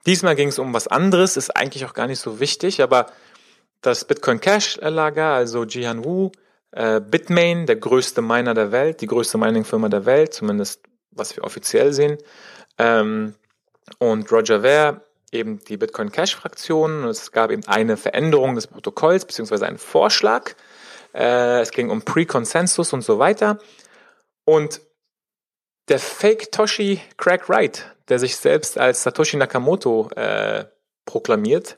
Diesmal 0.07 0.37
ging 0.37 0.49
es 0.49 0.59
um 0.59 0.75
was 0.75 0.89
anderes, 0.89 1.37
ist 1.37 1.57
eigentlich 1.57 1.85
auch 1.85 1.95
gar 1.95 2.07
nicht 2.07 2.21
so 2.21 2.41
wichtig, 2.41 2.83
aber 2.83 3.07
das 3.81 4.05
Bitcoin 4.05 4.41
Cash 4.41 4.79
Lager, 4.81 5.35
also 5.35 5.65
Jihan 5.65 6.05
Wu, 6.05 6.31
äh, 6.73 7.01
Bitmain, 7.01 7.67
der 7.67 7.77
größte 7.77 8.23
Miner 8.23 8.55
der 8.55 8.73
Welt, 8.73 9.01
die 9.01 9.07
größte 9.07 9.39
Mining-Firma 9.39 9.89
der 9.89 10.07
Welt, 10.07 10.35
zumindest 10.35 10.83
was 11.11 11.37
wir 11.37 11.45
offiziell 11.45 11.93
sehen, 11.93 12.19
ähm, 12.79 13.35
und 13.99 14.31
Roger 14.31 14.61
Ver, 14.61 15.03
eben 15.33 15.59
die 15.65 15.77
Bitcoin 15.77 16.13
Cash 16.13 16.37
Fraktion. 16.37 17.05
Es 17.05 17.33
gab 17.33 17.51
eben 17.51 17.67
eine 17.67 17.97
Veränderung 17.97 18.55
des 18.55 18.67
Protokolls 18.67 19.25
beziehungsweise 19.25 19.67
einen 19.67 19.79
Vorschlag. 19.79 20.55
Äh, 21.15 21.61
es 21.61 21.71
ging 21.71 21.91
um 21.91 22.03
Pre-Consensus 22.03 22.93
und 22.93 23.03
so 23.03 23.19
weiter. 23.19 23.59
Und 24.45 24.81
der 25.89 25.99
Fake 25.99 26.53
Toshi 26.53 27.01
Craig 27.17 27.49
Wright, 27.49 27.95
der 28.09 28.19
sich 28.19 28.37
selbst 28.37 28.79
als 28.79 29.03
Satoshi 29.03 29.37
Nakamoto 29.37 30.11
äh, 30.11 30.67
proklamiert, 31.05 31.77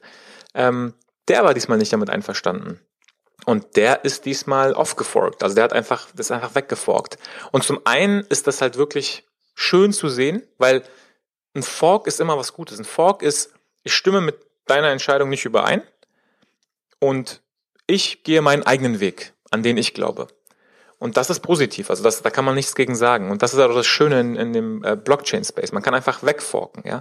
ähm, 0.55 0.95
der 1.29 1.45
war 1.45 1.55
diesmal 1.55 1.79
nicht 1.79 1.93
damit 1.93 2.11
einverstanden. 2.11 2.81
Und 3.47 3.77
der 3.77 4.05
ist 4.05 4.25
diesmal 4.27 4.75
off-geforkt. 4.75 5.43
Also 5.43 5.55
der 5.55 5.65
hat 5.65 5.73
einfach, 5.73 6.09
das 6.15 6.27
ist 6.27 6.31
einfach 6.31 6.55
weggeforkt. 6.55 7.19
Und 7.53 7.65
zum 7.65 7.81
einen 7.85 8.21
ist 8.29 8.47
das 8.47 8.61
halt 8.61 8.77
wirklich 8.77 9.27
schön 9.55 9.93
zu 9.93 10.09
sehen, 10.09 10.43
weil 10.59 10.83
ein 11.55 11.63
Fork 11.63 12.07
ist 12.07 12.21
immer 12.21 12.37
was 12.39 12.53
Gutes. 12.53 12.79
Ein 12.79 12.85
Fork 12.85 13.23
ist, 13.23 13.53
ich 13.83 13.95
stimme 13.95 14.21
mit 14.21 14.37
deiner 14.67 14.91
Entscheidung 14.91 15.29
nicht 15.29 15.45
überein 15.45 15.83
und 16.99 17.43
ich 17.87 18.23
gehe 18.23 18.41
meinen 18.43 18.63
eigenen 18.63 19.01
Weg, 19.01 19.33
an 19.51 19.63
den 19.63 19.77
ich 19.77 19.95
glaube. 19.95 20.29
Und 20.99 21.17
das 21.17 21.31
ist 21.31 21.41
positiv, 21.41 21.89
also 21.89 22.03
das, 22.03 22.23
da 22.23 22.31
kann 22.31 22.45
man 22.45 22.55
nichts 22.55 22.75
gegen 22.75 22.95
sagen. 22.95 23.31
Und 23.31 23.43
das 23.43 23.55
ist 23.55 23.59
auch 23.59 23.75
das 23.75 23.87
Schöne 23.87 24.21
in, 24.21 24.37
in 24.37 24.53
dem 24.53 24.85
äh, 24.85 24.97
Blockchain-Space. 24.97 25.73
Man 25.73 25.83
kann 25.83 25.95
einfach 25.95 26.23
wegforken, 26.23 26.85
ja. 26.87 27.01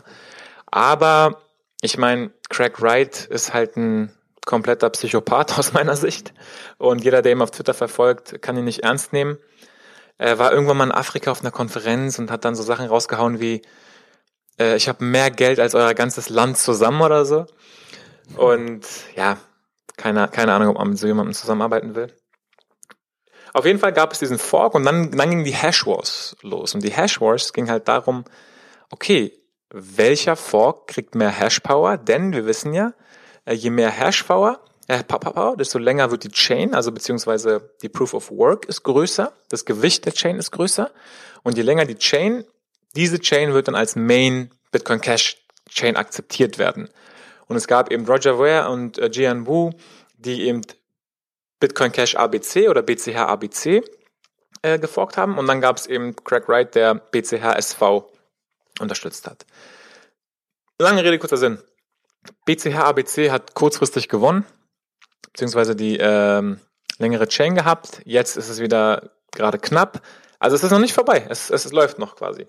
Aber 0.67 1.41
ich 1.81 1.97
meine, 1.97 2.31
Craig 2.49 2.81
Wright 2.81 3.25
ist 3.25 3.53
halt 3.53 3.75
ein 3.75 4.11
kompletter 4.49 4.89
Psychopath 4.89 5.57
aus 5.59 5.73
meiner 5.73 5.95
Sicht. 5.95 6.33
Und 6.79 7.03
jeder, 7.03 7.21
der 7.21 7.33
ihn 7.33 7.41
auf 7.41 7.51
Twitter 7.51 7.75
verfolgt, 7.75 8.41
kann 8.41 8.57
ihn 8.57 8.65
nicht 8.65 8.83
ernst 8.83 9.13
nehmen. 9.13 9.37
Er 10.17 10.39
war 10.39 10.51
irgendwann 10.51 10.77
mal 10.77 10.85
in 10.85 10.91
Afrika 10.91 11.31
auf 11.31 11.41
einer 11.41 11.51
Konferenz 11.51 12.17
und 12.17 12.31
hat 12.31 12.43
dann 12.43 12.55
so 12.55 12.63
Sachen 12.63 12.87
rausgehauen 12.87 13.39
wie, 13.39 13.61
äh, 14.59 14.75
ich 14.75 14.89
habe 14.89 15.05
mehr 15.05 15.29
Geld 15.29 15.59
als 15.59 15.75
euer 15.75 15.93
ganzes 15.93 16.29
Land 16.29 16.57
zusammen 16.57 17.01
oder 17.01 17.25
so. 17.25 17.45
Und 18.35 18.85
ja, 19.15 19.37
keine, 19.97 20.27
keine 20.27 20.53
Ahnung, 20.53 20.69
ob 20.69 20.77
man 20.79 20.89
mit 20.89 20.97
so 20.97 21.05
jemandem 21.05 21.35
zusammenarbeiten 21.35 21.93
will. 21.93 22.11
Auf 23.53 23.65
jeden 23.65 23.79
Fall 23.79 23.93
gab 23.93 24.13
es 24.13 24.19
diesen 24.19 24.39
Fork 24.39 24.73
und 24.73 24.83
dann, 24.83 25.11
dann 25.11 25.29
ging 25.29 25.43
die 25.43 25.55
Hash 25.55 25.85
Wars 25.85 26.35
los. 26.41 26.73
Und 26.73 26.83
die 26.83 26.91
Hash 26.91 27.21
Wars 27.21 27.53
ging 27.53 27.69
halt 27.69 27.87
darum, 27.87 28.25
okay, 28.89 29.31
welcher 29.71 30.35
Fork 30.35 30.87
kriegt 30.87 31.13
mehr 31.13 31.29
Hash 31.29 31.59
Power? 31.59 31.97
Denn 31.97 32.33
wir 32.33 32.45
wissen 32.47 32.73
ja, 32.73 32.93
je 33.45 33.69
mehr 33.69 33.89
Hash 33.89 34.23
Power, 34.23 34.59
äh, 34.87 35.03
Power, 35.03 35.55
desto 35.55 35.77
länger 35.77 36.11
wird 36.11 36.23
die 36.23 36.31
Chain, 36.31 36.73
also 36.73 36.91
beziehungsweise 36.91 37.73
die 37.81 37.89
Proof 37.89 38.13
of 38.13 38.31
Work 38.31 38.65
ist 38.65 38.83
größer, 38.83 39.31
das 39.49 39.65
Gewicht 39.65 40.05
der 40.05 40.13
Chain 40.13 40.37
ist 40.37 40.51
größer. 40.51 40.91
Und 41.43 41.57
je 41.57 41.63
länger 41.63 41.85
die 41.85 41.97
Chain, 41.97 42.43
diese 42.95 43.19
Chain 43.19 43.53
wird 43.53 43.67
dann 43.67 43.75
als 43.75 43.95
Main 43.95 44.51
Bitcoin 44.71 44.99
Cash 44.99 45.37
Chain 45.69 45.95
akzeptiert 45.95 46.57
werden. 46.57 46.89
Und 47.47 47.55
es 47.55 47.67
gab 47.67 47.91
eben 47.91 48.05
Roger 48.05 48.39
Ware 48.39 48.69
und 48.69 48.97
äh, 48.97 49.09
Jian 49.11 49.45
Wu, 49.47 49.71
die 50.17 50.47
eben 50.47 50.61
Bitcoin 51.59 51.91
Cash 51.91 52.15
ABC 52.15 52.69
oder 52.69 52.81
BCH 52.81 53.15
ABC 53.15 53.83
äh, 54.61 54.79
geforkt 54.79 55.17
haben. 55.17 55.37
Und 55.37 55.47
dann 55.47 55.61
gab 55.61 55.77
es 55.77 55.85
eben 55.85 56.15
Craig 56.15 56.47
Wright, 56.47 56.73
der 56.73 56.95
BCH 56.95 57.55
SV 57.57 58.11
unterstützt 58.79 59.27
hat. 59.27 59.45
Lange 60.79 61.03
Rede, 61.03 61.19
kurzer 61.19 61.37
Sinn. 61.37 61.59
BCH 62.45 62.75
ABC 62.75 63.31
hat 63.31 63.53
kurzfristig 63.53 64.09
gewonnen, 64.09 64.45
beziehungsweise 65.31 65.75
die 65.75 65.97
ähm, 65.97 66.59
längere 66.97 67.27
Chain 67.27 67.55
gehabt. 67.55 68.01
Jetzt 68.05 68.37
ist 68.37 68.49
es 68.49 68.59
wieder 68.59 69.11
gerade 69.31 69.59
knapp. 69.59 70.01
Also 70.39 70.55
es 70.55 70.63
ist 70.63 70.71
noch 70.71 70.79
nicht 70.79 70.93
vorbei. 70.93 71.25
Es, 71.29 71.49
es, 71.49 71.65
es 71.65 71.71
läuft 71.71 71.99
noch 71.99 72.15
quasi. 72.15 72.47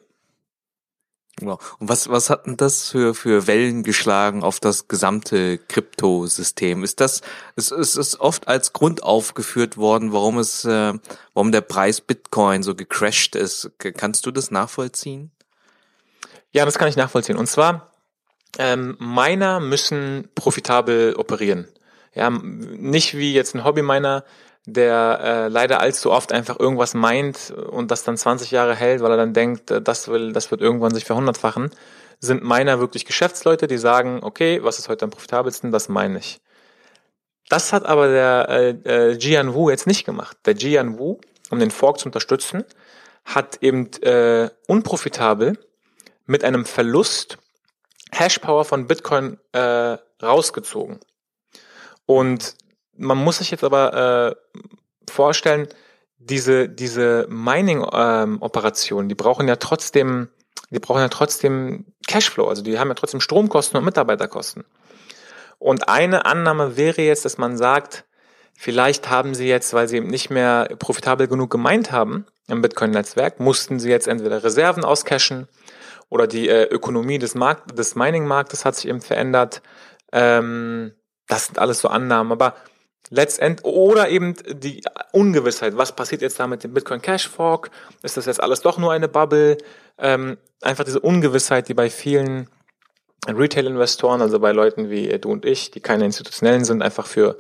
Genau. 1.37 1.59
Und 1.79 1.89
was, 1.89 2.09
was 2.11 2.29
hat 2.29 2.47
denn 2.47 2.59
das 2.59 2.91
für, 2.91 3.15
für 3.15 3.47
Wellen 3.47 3.83
geschlagen 3.83 4.43
auf 4.43 4.61
das 4.61 4.89
gesamte 4.89 5.57
Kryptosystem? 5.57 6.85
Ist 6.85 7.01
das, 7.01 7.23
ist, 7.57 7.73
ist, 7.73 7.97
ist 7.97 8.21
oft 8.21 8.47
als 8.47 8.75
Grund 8.75 9.03
aufgeführt 9.03 9.79
worden, 9.79 10.13
warum 10.13 10.39
es, 10.39 10.67
äh, 10.67 10.93
warum 11.33 11.51
der 11.51 11.63
Preis 11.63 12.03
Bitcoin 12.03 12.63
so 12.63 12.75
gecrashed 12.75 13.37
ist? 13.37 13.71
Kannst 13.79 14.27
du 14.27 14.31
das 14.31 14.51
nachvollziehen? 14.51 15.31
Ja, 16.53 16.67
das 16.67 16.79
kann 16.79 16.89
ich 16.89 16.97
nachvollziehen. 16.97 17.39
Und 17.39 17.47
zwar, 17.47 17.90
ähm, 18.59 18.97
Miner 18.99 19.61
müssen 19.61 20.29
profitabel 20.35 21.15
operieren. 21.15 21.69
Ja, 22.15 22.31
nicht 22.31 23.17
wie 23.17 23.33
jetzt 23.33 23.55
ein 23.55 23.65
Hobby-Miner, 23.65 24.25
der 24.67 25.21
äh, 25.23 25.49
leider 25.49 25.81
allzu 25.81 26.11
oft 26.11 26.33
einfach 26.33 26.59
irgendwas 26.59 26.95
meint 26.95 27.51
und 27.51 27.91
das 27.91 28.05
dann 28.05 28.17
20 28.17 28.51
Jahre 28.51 28.75
hält, 28.75 29.01
weil 29.03 29.13
er 29.13 29.17
dann 29.17 29.33
denkt, 29.33 29.71
äh, 29.71 29.81
das 29.81 30.09
will, 30.09 30.33
das 30.33 30.51
wird 30.51 30.61
irgendwann 30.61 30.95
sich 30.95 31.05
verhundertfachen, 31.05 31.71
sind 32.19 32.43
meiner 32.43 32.81
wirklich 32.81 33.07
Geschäftsleute, 33.07 33.67
die 33.67 33.79
sagen, 33.79 34.21
okay, 34.23 34.63
was 34.63 34.79
ist 34.79 34.89
heute 34.89 35.05
am 35.05 35.11
profitabelsten, 35.11 35.73
das 35.73 35.89
meine 35.89 36.19
ich. 36.19 36.41
Das 37.49 37.73
hat 37.73 37.85
aber 37.87 38.09
der 38.09 38.49
äh, 38.49 38.71
äh, 38.85 39.13
Jian 39.13 39.55
Wu 39.55 39.71
jetzt 39.71 39.87
nicht 39.87 40.05
gemacht. 40.05 40.37
Der 40.45 40.55
Jian 40.55 40.99
Wu, 40.99 41.19
um 41.51 41.59
den 41.59 41.71
Fork 41.71 41.99
zu 41.99 42.07
unterstützen, 42.07 42.65
hat 43.25 43.59
eben 43.63 43.91
äh, 44.03 44.51
unprofitabel 44.67 45.59
mit 46.27 46.45
einem 46.45 46.65
Verlust 46.65 47.39
Hashpower 48.13 48.65
von 48.65 48.87
Bitcoin 48.87 49.39
äh, 49.53 49.97
rausgezogen. 50.23 51.01
Und 52.07 52.55
man 52.97 53.19
muss 53.19 53.39
sich 53.39 53.51
jetzt 53.51 53.65
aber 53.65 54.37
äh, 54.37 54.61
vorstellen, 55.11 55.69
diese, 56.19 56.69
diese 56.69 57.27
Mining-Operationen, 57.29 59.05
ähm, 59.05 59.09
die 59.09 59.15
brauchen 59.15 59.49
ja 59.49 59.57
trotzdem, 59.57 60.29
die 60.71 60.79
brauchen 60.79 61.01
ja 61.01 61.09
trotzdem 61.09 61.87
Cashflow, 62.07 62.49
also 62.49 62.63
die 62.63 62.79
haben 62.79 62.89
ja 62.89 62.95
trotzdem 62.95 63.21
Stromkosten 63.21 63.79
und 63.79 63.85
Mitarbeiterkosten. 63.85 64.65
Und 65.59 65.89
eine 65.89 66.27
Annahme 66.27 66.77
wäre 66.77 67.03
jetzt, 67.03 67.25
dass 67.25 67.39
man 67.39 67.57
sagt, 67.57 68.05
vielleicht 68.55 69.09
haben 69.09 69.35
sie 69.35 69.49
jetzt, 69.49 69.73
weil 69.73 69.89
sie 69.89 69.97
eben 69.97 70.09
nicht 70.09 70.31
mehr 70.31 70.69
profitabel 70.79 71.27
genug 71.27 71.51
gemeint 71.51 71.91
haben 71.93 72.27
im 72.49 72.61
Bitcoin-Netzwerk, 72.61 73.41
mussten 73.41 73.81
sie 73.81 73.91
jetzt 73.91 74.09
entweder 74.09 74.43
Reserven 74.43 74.85
auscashen 74.85 75.49
oder 76.11 76.27
die 76.27 76.49
äh, 76.49 76.65
Ökonomie 76.65 77.19
des, 77.19 77.35
Markt, 77.35 77.79
des 77.79 77.95
Mining-Marktes 77.95 78.65
hat 78.65 78.77
sich 78.77 78.89
eben 78.89 79.01
verändert. 79.01 79.63
Ähm, 80.13 80.93
das 81.29 81.47
sind 81.47 81.59
alles 81.59 81.81
so 81.81 81.89
Annahmen, 81.89 82.33
aber 82.33 82.55
letztendlich 83.09 83.65
oder 83.65 84.09
eben 84.09 84.35
die 84.47 84.83
Ungewissheit, 85.13 85.77
was 85.77 85.95
passiert 85.95 86.21
jetzt 86.21 86.39
da 86.39 86.47
mit 86.47 86.65
dem 86.65 86.75
Bitcoin 86.75 87.01
Cash 87.01 87.29
Fork? 87.29 87.71
Ist 88.03 88.17
das 88.17 88.27
jetzt 88.27 88.43
alles 88.43 88.61
doch 88.61 88.77
nur 88.77 88.93
eine 88.93 89.09
Bubble? 89.09 89.57
Ähm, 89.99 90.37
einfach 90.61 90.85
diese 90.85 91.01
Ungewissheit, 91.01 91.69
die 91.69 91.75
bei 91.75 91.89
vielen 91.89 92.49
Retail-Investoren, 93.29 94.21
also 94.21 94.41
bei 94.41 94.53
Leuten 94.53 94.91
wie 94.91 95.09
du 95.19 95.31
und 95.31 95.45
ich, 95.45 95.71
die 95.71 95.81
keine 95.81 96.05
institutionellen 96.05 96.65
sind, 96.65 96.83
einfach 96.83 97.07
für 97.07 97.37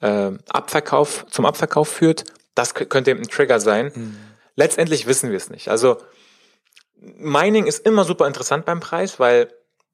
äh, 0.00 0.30
Abverkauf 0.48 1.26
zum 1.30 1.46
Abverkauf 1.46 1.88
führt. 1.88 2.24
Das 2.54 2.74
könnte 2.74 3.10
eben 3.10 3.20
ein 3.20 3.28
Trigger 3.28 3.58
sein. 3.58 3.90
Mhm. 3.94 4.16
Letztendlich 4.54 5.06
wissen 5.06 5.30
wir 5.30 5.36
es 5.36 5.50
nicht. 5.50 5.68
Also 5.68 5.96
Mining 6.96 7.66
ist 7.66 7.86
immer 7.86 8.04
super 8.04 8.26
interessant 8.26 8.64
beim 8.64 8.80
Preis, 8.80 9.20
weil 9.20 9.48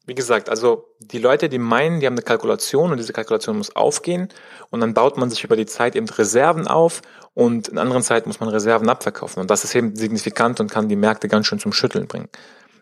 wie 0.07 0.15
gesagt, 0.15 0.49
also 0.49 0.89
die 0.99 1.19
Leute, 1.19 1.49
die 1.49 1.59
meinen, 1.59 2.01
die 2.01 2.07
haben 2.07 2.15
eine 2.15 2.23
Kalkulation 2.23 2.91
und 2.91 2.97
diese 2.97 3.13
Kalkulation 3.13 3.59
muss 3.59 3.77
aufgehen 3.77 4.29
und 4.71 4.81
dann 4.81 4.95
baut 4.95 5.17
man 5.17 5.31
sich 5.31 5.45
über 5.45 5.57
die 5.57 5.67
Zeit 5.67 5.95
eben 5.95 6.09
Reserven 6.09 6.67
auf 6.67 7.03
und 7.35 7.69
in 7.69 7.79
anderen 7.79 8.03
Zeiten 8.03 8.29
muss 8.29 8.41
man 8.41 8.49
Reserven 8.49 8.89
abverkaufen 8.89 9.41
und 9.41 9.51
das 9.51 9.63
ist 9.63 9.75
eben 9.75 9.95
signifikant 9.95 10.59
und 10.59 10.71
kann 10.71 10.89
die 10.89 10.97
Märkte 10.97 11.29
ganz 11.29 11.47
schön 11.47 11.61
zum 11.61 11.73
Schütteln 11.73 12.07
bringen. 12.07 12.29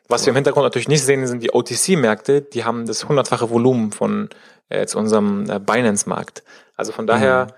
Was 0.08 0.24
wir 0.24 0.30
im 0.30 0.36
Hintergrund 0.36 0.64
natürlich 0.64 0.88
nicht 0.88 1.04
sehen, 1.04 1.26
sind 1.26 1.42
die 1.42 1.52
OTC-Märkte, 1.52 2.40
die 2.40 2.64
haben 2.64 2.86
das 2.86 3.06
hundertfache 3.06 3.50
Volumen 3.50 3.92
von 3.92 4.30
äh, 4.70 4.78
jetzt 4.78 4.94
unserem 4.94 5.50
äh, 5.50 5.60
Binance-Markt. 5.60 6.44
Also 6.76 6.92
von 6.92 7.06
daher, 7.06 7.46
mhm. 7.46 7.52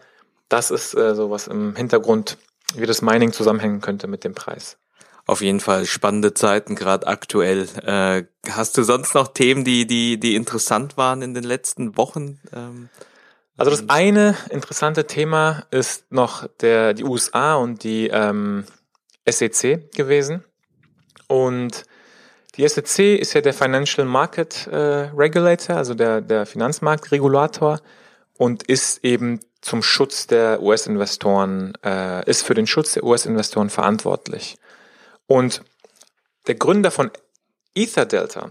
das 0.48 0.72
ist 0.72 0.94
äh, 0.94 1.14
so 1.14 1.30
was 1.30 1.46
im 1.46 1.76
Hintergrund, 1.76 2.38
wie 2.74 2.86
das 2.86 3.02
Mining 3.02 3.32
zusammenhängen 3.32 3.80
könnte 3.80 4.08
mit 4.08 4.24
dem 4.24 4.34
Preis. 4.34 4.78
Auf 5.30 5.42
jeden 5.42 5.60
Fall 5.60 5.86
spannende 5.86 6.34
Zeiten, 6.34 6.74
gerade 6.74 7.06
aktuell. 7.06 7.68
Äh, 7.86 8.24
hast 8.50 8.76
du 8.76 8.82
sonst 8.82 9.14
noch 9.14 9.28
Themen, 9.28 9.62
die, 9.62 9.86
die, 9.86 10.18
die 10.18 10.34
interessant 10.34 10.96
waren 10.96 11.22
in 11.22 11.34
den 11.34 11.44
letzten 11.44 11.96
Wochen? 11.96 12.40
Ähm, 12.52 12.88
also 13.56 13.70
das 13.70 13.88
eine 13.88 14.34
interessante 14.48 15.06
Thema 15.06 15.66
ist 15.70 16.10
noch 16.10 16.48
der, 16.60 16.94
die 16.94 17.04
USA 17.04 17.54
und 17.54 17.84
die 17.84 18.08
ähm, 18.08 18.64
SEC 19.24 19.92
gewesen. 19.92 20.42
Und 21.28 21.84
die 22.56 22.66
SEC 22.66 23.16
ist 23.16 23.32
ja 23.32 23.40
der 23.40 23.54
Financial 23.54 24.08
Market 24.08 24.66
äh, 24.66 25.10
Regulator, 25.16 25.76
also 25.76 25.94
der, 25.94 26.22
der 26.22 26.44
Finanzmarktregulator 26.44 27.80
und 28.36 28.64
ist 28.64 29.04
eben 29.04 29.38
zum 29.60 29.84
Schutz 29.84 30.26
der 30.26 30.60
US-Investoren, 30.60 31.74
äh, 31.84 32.28
ist 32.28 32.42
für 32.42 32.54
den 32.54 32.66
Schutz 32.66 32.94
der 32.94 33.04
US-Investoren 33.04 33.70
verantwortlich. 33.70 34.56
Und 35.30 35.62
der 36.48 36.56
Gründer 36.56 36.90
von 36.90 37.12
EtherDelta, 37.76 38.50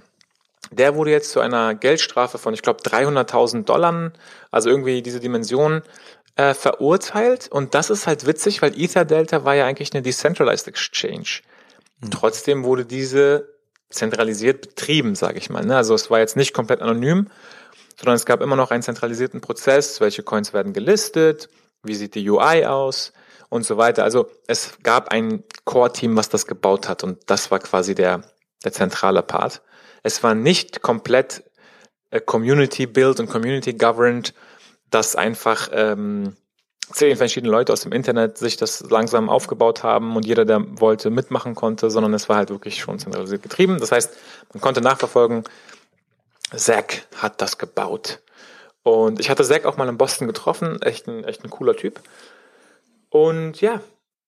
der 0.72 0.96
wurde 0.96 1.12
jetzt 1.12 1.32
zu 1.32 1.42
einer 1.42 1.76
Geldstrafe 1.76 2.38
von, 2.38 2.54
ich 2.54 2.62
glaube, 2.62 2.82
300.000 2.84 3.66
Dollar, 3.66 4.14
also 4.50 4.70
irgendwie 4.70 5.02
diese 5.02 5.20
Dimension, 5.20 5.82
äh, 6.38 6.54
verurteilt. 6.54 7.50
Und 7.50 7.76
das 7.76 7.90
ist 7.90 8.08
halt 8.08 8.26
witzig, 8.26 8.62
weil 8.62 8.80
EtherDelta 8.80 9.44
war 9.44 9.56
ja 9.56 9.66
eigentlich 9.66 9.92
eine 9.92 10.02
Decentralized 10.02 10.70
Exchange. 10.70 11.42
Mhm. 12.00 12.12
Trotzdem 12.12 12.64
wurde 12.64 12.86
diese 12.86 13.50
zentralisiert 13.90 14.62
betrieben, 14.62 15.16
sage 15.16 15.38
ich 15.38 15.50
mal. 15.50 15.66
Ne? 15.66 15.76
Also 15.76 15.94
es 15.96 16.10
war 16.10 16.20
jetzt 16.20 16.38
nicht 16.38 16.54
komplett 16.54 16.82
anonym, 16.82 17.28
sondern 17.98 18.16
es 18.16 18.26
gab 18.26 18.40
immer 18.40 18.56
noch 18.56 18.72
einen 18.72 18.84
zentralisierten 18.84 19.42
Prozess, 19.42 20.00
welche 20.00 20.24
Coins 20.24 20.54
werden 20.54 20.72
gelistet, 20.72 21.50
wie 21.84 21.96
sieht 21.96 22.16
die 22.16 22.30
UI 22.30 22.66
aus, 22.66 23.12
und 23.50 23.66
so 23.66 23.78
weiter. 23.78 24.04
Also 24.04 24.30
es 24.48 24.78
gab 24.84 25.10
ein 25.10 25.44
Core-Team, 25.66 26.16
was 26.16 26.30
das 26.30 26.46
gebaut 26.46 26.88
hat 26.88 27.04
und 27.04 27.20
das 27.28 27.52
war 27.52 27.60
quasi 27.60 27.96
der, 27.96 28.24
der 28.64 28.72
zentrale 28.72 29.24
Part. 29.24 29.62
Es 30.04 30.24
war 30.24 30.36
nicht 30.36 30.82
komplett 30.82 31.44
äh, 32.12 32.22
Community 32.22 32.86
Build 32.86 33.20
und 33.20 33.30
Community 33.30 33.74
Governed, 33.74 34.34
dass 34.90 35.16
einfach 35.16 35.70
ähm, 35.72 36.36
zehn 36.92 37.16
verschiedene 37.16 37.52
Leute 37.52 37.74
aus 37.74 37.82
dem 37.82 37.92
Internet 37.92 38.38
sich 38.38 38.58
das 38.58 38.82
langsam 38.90 39.30
aufgebaut 39.30 39.84
haben 39.84 40.16
und 40.16 40.26
jeder, 40.26 40.46
der 40.46 40.64
wollte, 40.80 41.10
mitmachen 41.10 41.56
konnte, 41.56 41.92
sondern 41.92 42.14
es 42.14 42.30
war 42.30 42.38
halt 42.38 42.50
wirklich 42.50 42.80
schon 42.80 43.00
zentralisiert 43.00 43.44
getrieben. 43.44 43.80
Das 43.80 43.92
heißt, 43.92 44.16
man 44.54 44.62
konnte 44.62 44.82
nachverfolgen, 44.82 45.44
Zack 46.56 47.04
hat 47.16 47.42
das 47.42 47.58
gebaut. 47.60 48.20
Und 48.82 49.20
ich 49.20 49.30
hatte 49.30 49.44
Zack 49.44 49.66
auch 49.66 49.78
mal 49.78 49.88
in 49.88 49.98
Boston 49.98 50.26
getroffen, 50.28 50.82
echt 50.82 51.08
ein, 51.08 51.24
echt 51.24 51.44
ein 51.44 51.50
cooler 51.50 51.76
Typ. 51.76 52.00
Und 53.10 53.62
ja, 53.62 53.82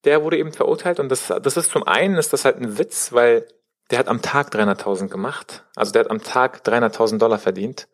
der 0.04 0.24
wurde 0.24 0.38
eben 0.38 0.54
verurteilt 0.54 1.00
und 1.00 1.10
das, 1.10 1.28
das 1.28 1.58
ist 1.58 1.72
zum 1.72 1.84
einen 1.84 2.15
ist 2.15 2.34
das 2.34 2.46
halt 2.46 2.58
ein 2.58 2.78
Witz, 2.78 3.13
weil 3.13 3.48
der 3.91 4.00
hat 4.00 4.08
am 4.08 4.22
Tag 4.22 4.54
300.000 4.54 5.10
gemacht. 5.10 5.65
Also 5.76 5.91
der 5.91 6.02
hat 6.02 6.12
am 6.12 6.24
Tag 6.24 6.65
300.000 6.65 7.17
Dollar 7.17 7.38
verdient. 7.38 7.88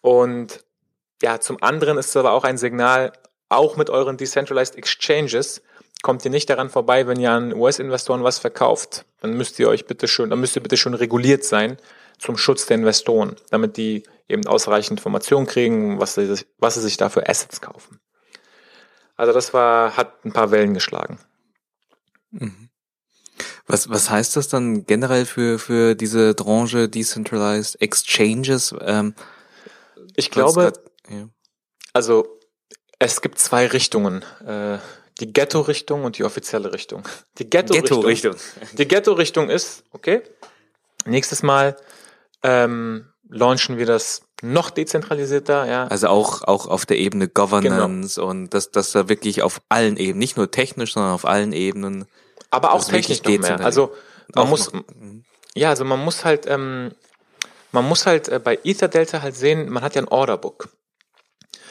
Und 0.00 0.64
ja, 1.22 1.40
zum 1.40 1.62
anderen 1.62 1.98
ist 1.98 2.08
es 2.08 2.16
aber 2.16 2.32
auch 2.32 2.44
ein 2.44 2.56
Signal, 2.56 3.12
auch 3.48 3.76
mit 3.76 3.90
euren 3.90 4.16
Decentralized 4.16 4.76
Exchanges 4.76 5.62
kommt 6.02 6.24
ihr 6.24 6.30
nicht 6.30 6.50
daran 6.50 6.70
vorbei, 6.70 7.06
wenn 7.06 7.18
ihr 7.18 7.30
an 7.30 7.54
US-Investoren 7.54 8.22
was 8.24 8.38
verkauft. 8.38 9.06
Dann 9.20 9.34
müsst 9.34 9.58
ihr 9.58 9.68
euch 9.68 9.86
bitte 9.86 10.06
schon, 10.06 10.30
dann 10.30 10.40
müsst 10.40 10.54
ihr 10.54 10.62
bitte 10.62 10.76
schon 10.76 10.94
reguliert 10.94 11.44
sein 11.44 11.78
zum 12.18 12.36
Schutz 12.36 12.66
der 12.66 12.76
Investoren, 12.76 13.36
damit 13.50 13.76
die 13.76 14.04
eben 14.28 14.46
ausreichend 14.46 14.98
Informationen 14.98 15.46
kriegen, 15.46 15.98
was 16.00 16.14
sie, 16.14 16.34
was 16.58 16.74
sie 16.74 16.80
sich 16.80 16.96
da 16.96 17.08
für 17.08 17.28
Assets 17.28 17.60
kaufen. 17.60 18.00
Also 19.16 19.32
das 19.32 19.54
war, 19.54 19.96
hat 19.96 20.24
ein 20.24 20.32
paar 20.32 20.50
Wellen 20.50 20.74
geschlagen. 20.74 21.18
Mhm. 22.30 22.68
Was, 23.66 23.88
was 23.88 24.10
heißt 24.10 24.36
das 24.36 24.48
dann 24.48 24.84
generell 24.84 25.24
für, 25.24 25.58
für 25.58 25.94
diese 25.94 26.34
Branche 26.34 26.88
Decentralized 26.88 27.80
Exchanges? 27.80 28.74
Ähm, 28.80 29.14
ich 30.16 30.30
glaube, 30.30 30.62
grad, 30.62 30.80
ja. 31.08 31.28
also 31.92 32.38
es 32.98 33.20
gibt 33.20 33.38
zwei 33.38 33.66
Richtungen. 33.66 34.22
Äh, 34.46 34.78
die 35.20 35.32
Ghetto-Richtung 35.32 36.04
und 36.04 36.18
die 36.18 36.24
offizielle 36.24 36.72
Richtung. 36.72 37.04
Die 37.38 37.48
Ghetto-Richtung. 37.48 38.32
Ghetto 38.32 38.76
die 38.76 38.88
Ghetto-Richtung 38.88 39.48
ist, 39.48 39.84
okay, 39.92 40.22
nächstes 41.06 41.42
Mal 41.42 41.76
ähm, 42.42 43.06
launchen 43.28 43.78
wir 43.78 43.86
das 43.86 44.22
noch 44.42 44.70
dezentralisierter, 44.70 45.66
ja. 45.66 45.86
Also 45.86 46.08
auch, 46.08 46.42
auch 46.42 46.66
auf 46.66 46.86
der 46.86 46.98
Ebene 46.98 47.28
Governance 47.28 48.16
genau. 48.16 48.30
und 48.30 48.50
dass, 48.50 48.70
dass 48.70 48.92
da 48.92 49.08
wirklich 49.08 49.42
auf 49.42 49.60
allen 49.68 49.96
Ebenen, 49.96 50.18
nicht 50.18 50.36
nur 50.36 50.50
technisch, 50.50 50.94
sondern 50.94 51.12
auf 51.12 51.24
allen 51.24 51.52
Ebenen. 51.52 52.06
Aber 52.50 52.72
auch 52.72 52.84
technisch 52.84 53.22
noch 53.22 53.38
mehr. 53.38 53.60
Also 53.60 53.94
man 54.34 54.48
muss, 54.48 54.72
noch. 54.72 54.82
Mhm. 54.94 55.24
ja, 55.54 55.70
also 55.70 55.84
man 55.84 56.04
muss 56.04 56.24
halt, 56.24 56.46
ähm, 56.46 56.92
man 57.72 57.86
muss 57.88 58.06
halt 58.06 58.28
äh, 58.28 58.38
bei 58.38 58.58
EtherDelta 58.62 59.22
halt 59.22 59.36
sehen, 59.36 59.70
man 59.70 59.82
hat 59.82 59.94
ja 59.94 60.02
ein 60.02 60.08
Orderbook. 60.08 60.68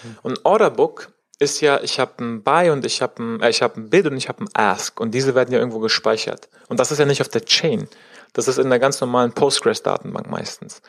Mhm. 0.04 0.18
Und 0.24 0.39
ein 0.39 0.46
Orderbook 0.46 1.10
ist 1.39 1.62
ja, 1.62 1.80
ich 1.82 2.00
habe 2.00 2.24
ein 2.24 2.44
Buy 2.44 2.70
und 2.72 2.86
ich 2.86 3.02
habe 3.02 3.22
ein, 3.22 3.42
äh, 3.42 3.50
ich 3.50 3.62
habe 3.62 3.80
ein 3.80 3.89
Bid 3.89 4.08
und 4.08 4.18
ich 4.18 4.30
habe 4.30 4.44
ein 4.44 4.50
Ask 4.54 5.00
und 5.00 5.12
diese 5.12 5.36
werden 5.36 5.54
ja 5.54 5.60
irgendwo 5.60 5.80
gespeichert. 5.80 6.50
Und 6.70 6.80
das 6.80 6.92
ist 6.92 6.98
ja 6.98 7.06
nicht 7.06 7.22
auf 7.22 7.30
der 7.30 7.46
Chain. 7.46 7.88
Das 8.34 8.48
ist 8.48 8.58
in 8.58 8.70
der 8.70 8.80
ganz 8.80 9.00
normalen 9.00 9.32
Postgres-Datenbank 9.32 10.30
meistens. 10.30 10.82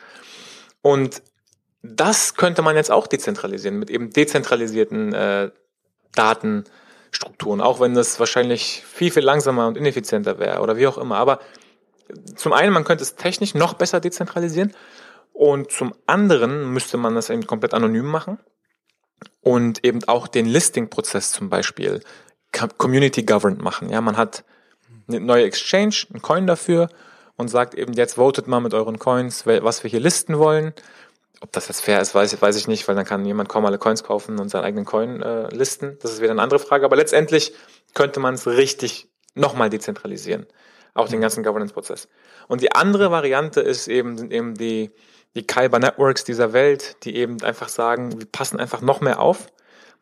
Und 0.85 1.23
das 1.81 2.35
könnte 2.35 2.61
man 2.61 2.75
jetzt 2.75 2.91
auch 2.91 3.07
dezentralisieren 3.07 3.79
mit 3.79 3.89
eben 3.89 4.11
dezentralisierten 4.11 5.13
äh, 5.15 5.49
Datenstrukturen, 6.13 7.59
auch 7.59 7.79
wenn 7.79 7.95
das 7.95 8.19
wahrscheinlich 8.19 8.83
viel, 8.85 9.09
viel 9.09 9.23
langsamer 9.23 9.67
und 9.67 9.77
ineffizienter 9.79 10.37
wäre 10.37 10.61
oder 10.61 10.77
wie 10.77 10.85
auch 10.85 10.99
immer. 10.99 11.17
Aber 11.17 11.39
zum 12.35 12.53
einen, 12.53 12.71
man 12.71 12.83
könnte 12.83 13.03
es 13.03 13.15
technisch 13.15 13.55
noch 13.55 13.73
besser 13.73 13.99
dezentralisieren 13.99 14.75
und 15.33 15.71
zum 15.71 15.95
anderen 16.05 16.71
müsste 16.71 16.97
man 16.97 17.15
das 17.15 17.31
eben 17.31 17.47
komplett 17.47 17.73
anonym 17.73 18.05
machen 18.05 18.37
und 19.41 19.83
eben 19.83 20.03
auch 20.03 20.27
den 20.27 20.45
Listing-Prozess 20.45 21.31
zum 21.31 21.49
Beispiel 21.49 22.01
community 22.77 23.23
governed 23.23 23.59
machen. 23.59 23.89
Ja, 23.89 24.01
man 24.01 24.17
hat 24.17 24.43
eine 25.07 25.19
neue 25.19 25.45
Exchange, 25.45 25.95
einen 26.11 26.21
Coin 26.21 26.45
dafür 26.45 26.89
und 27.37 27.49
sagt 27.49 27.75
eben, 27.75 27.93
jetzt 27.93 28.15
votet 28.15 28.47
mal 28.47 28.59
mit 28.59 28.73
euren 28.73 28.99
Coins, 28.99 29.45
was 29.45 29.83
wir 29.83 29.89
hier 29.89 29.99
listen 29.99 30.37
wollen. 30.39 30.73
Ob 31.41 31.51
das 31.51 31.67
jetzt 31.67 31.81
fair 31.81 32.01
ist, 32.01 32.15
weiß, 32.15 32.41
weiß 32.41 32.55
ich 32.55 32.67
nicht, 32.67 32.87
weil 32.87 32.95
dann 32.95 33.05
kann 33.05 33.25
jemand 33.25 33.49
kaum 33.49 33.65
alle 33.65 33.77
Coins 33.77 34.03
kaufen 34.03 34.39
und 34.39 34.49
seinen 34.49 34.63
eigenen 34.63 34.85
Coin 34.85 35.21
äh, 35.21 35.53
listen. 35.53 35.97
Das 36.01 36.11
ist 36.11 36.21
wieder 36.21 36.31
eine 36.31 36.41
andere 36.41 36.59
Frage. 36.59 36.85
Aber 36.85 36.95
letztendlich 36.95 37.53
könnte 37.93 38.19
man 38.19 38.35
es 38.35 38.47
richtig 38.47 39.09
nochmal 39.35 39.69
dezentralisieren. 39.69 40.47
auch 40.93 41.09
den 41.09 41.19
ganzen 41.19 41.43
Governance-Prozess. 41.43 42.07
Und 42.47 42.61
die 42.61 42.71
andere 42.71 43.11
Variante 43.11 43.59
ist 43.59 43.89
eben, 43.89 44.17
sind 44.17 44.31
eben 44.31 44.55
die, 44.55 44.91
die 45.35 45.45
Kyber 45.45 45.77
Networks 45.77 46.23
dieser 46.23 46.53
Welt, 46.53 47.03
die 47.03 47.17
eben 47.17 47.43
einfach 47.43 47.67
sagen, 47.67 48.17
wir 48.17 48.27
passen 48.27 48.61
einfach 48.61 48.79
noch 48.79 49.01
mehr 49.01 49.19
auf, 49.19 49.47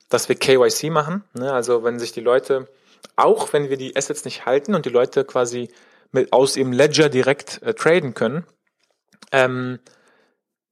dass 0.09 0.29
wir 0.29 0.35
KYC 0.35 0.91
machen. 0.91 1.23
Ne? 1.33 1.51
Also 1.51 1.83
wenn 1.83 1.97
sich 1.97 2.11
die 2.11 2.21
Leute, 2.21 2.67
auch 3.15 3.51
wenn 3.53 3.69
wir 3.69 3.77
die 3.77 3.95
Assets 3.95 4.23
nicht 4.23 4.45
halten 4.45 4.75
und 4.75 4.85
die 4.85 4.91
Leute 4.91 5.25
quasi 5.25 5.69
mit 6.13 6.31
aus 6.31 6.55
ihrem 6.55 6.71
Ledger 6.71 7.09
direkt 7.09 7.61
äh, 7.63 7.73
traden 7.73 8.13
können, 8.13 8.45
ähm, 9.31 9.79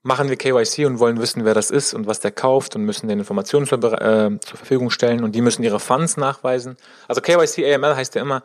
machen 0.03 0.29
wir 0.29 0.37
KYC 0.37 0.85
und 0.85 0.99
wollen 0.99 1.19
wissen, 1.19 1.45
wer 1.45 1.53
das 1.53 1.69
ist 1.69 1.93
und 1.93 2.07
was 2.07 2.19
der 2.19 2.31
kauft 2.31 2.75
und 2.75 2.83
müssen 2.83 3.07
den 3.07 3.19
Informationen 3.19 3.67
zur, 3.67 3.79
äh, 4.01 4.39
zur 4.39 4.57
Verfügung 4.57 4.89
stellen 4.89 5.23
und 5.23 5.33
die 5.33 5.41
müssen 5.41 5.63
ihre 5.63 5.79
Funds 5.79 6.17
nachweisen. 6.17 6.77
Also 7.07 7.21
KYC 7.21 7.73
AML 7.73 7.95
heißt 7.95 8.15
ja 8.15 8.21
immer, 8.21 8.43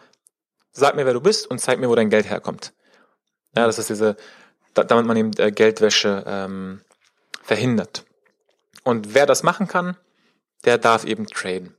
sag 0.72 0.96
mir, 0.96 1.06
wer 1.06 1.14
du 1.14 1.20
bist 1.20 1.46
und 1.50 1.60
zeig 1.60 1.78
mir, 1.78 1.88
wo 1.88 1.94
dein 1.94 2.10
Geld 2.10 2.28
herkommt. 2.28 2.72
Ja, 3.54 3.66
das 3.66 3.78
ist 3.78 3.88
diese, 3.88 4.16
damit 4.74 5.06
man 5.06 5.16
eben 5.16 5.30
äh, 5.38 5.50
Geldwäsche 5.50 6.24
ähm, 6.26 6.80
verhindert. 7.42 8.04
Und 8.84 9.14
wer 9.14 9.26
das 9.26 9.42
machen 9.42 9.68
kann, 9.68 9.96
der 10.64 10.78
darf 10.78 11.04
eben 11.04 11.26
traden. 11.26 11.74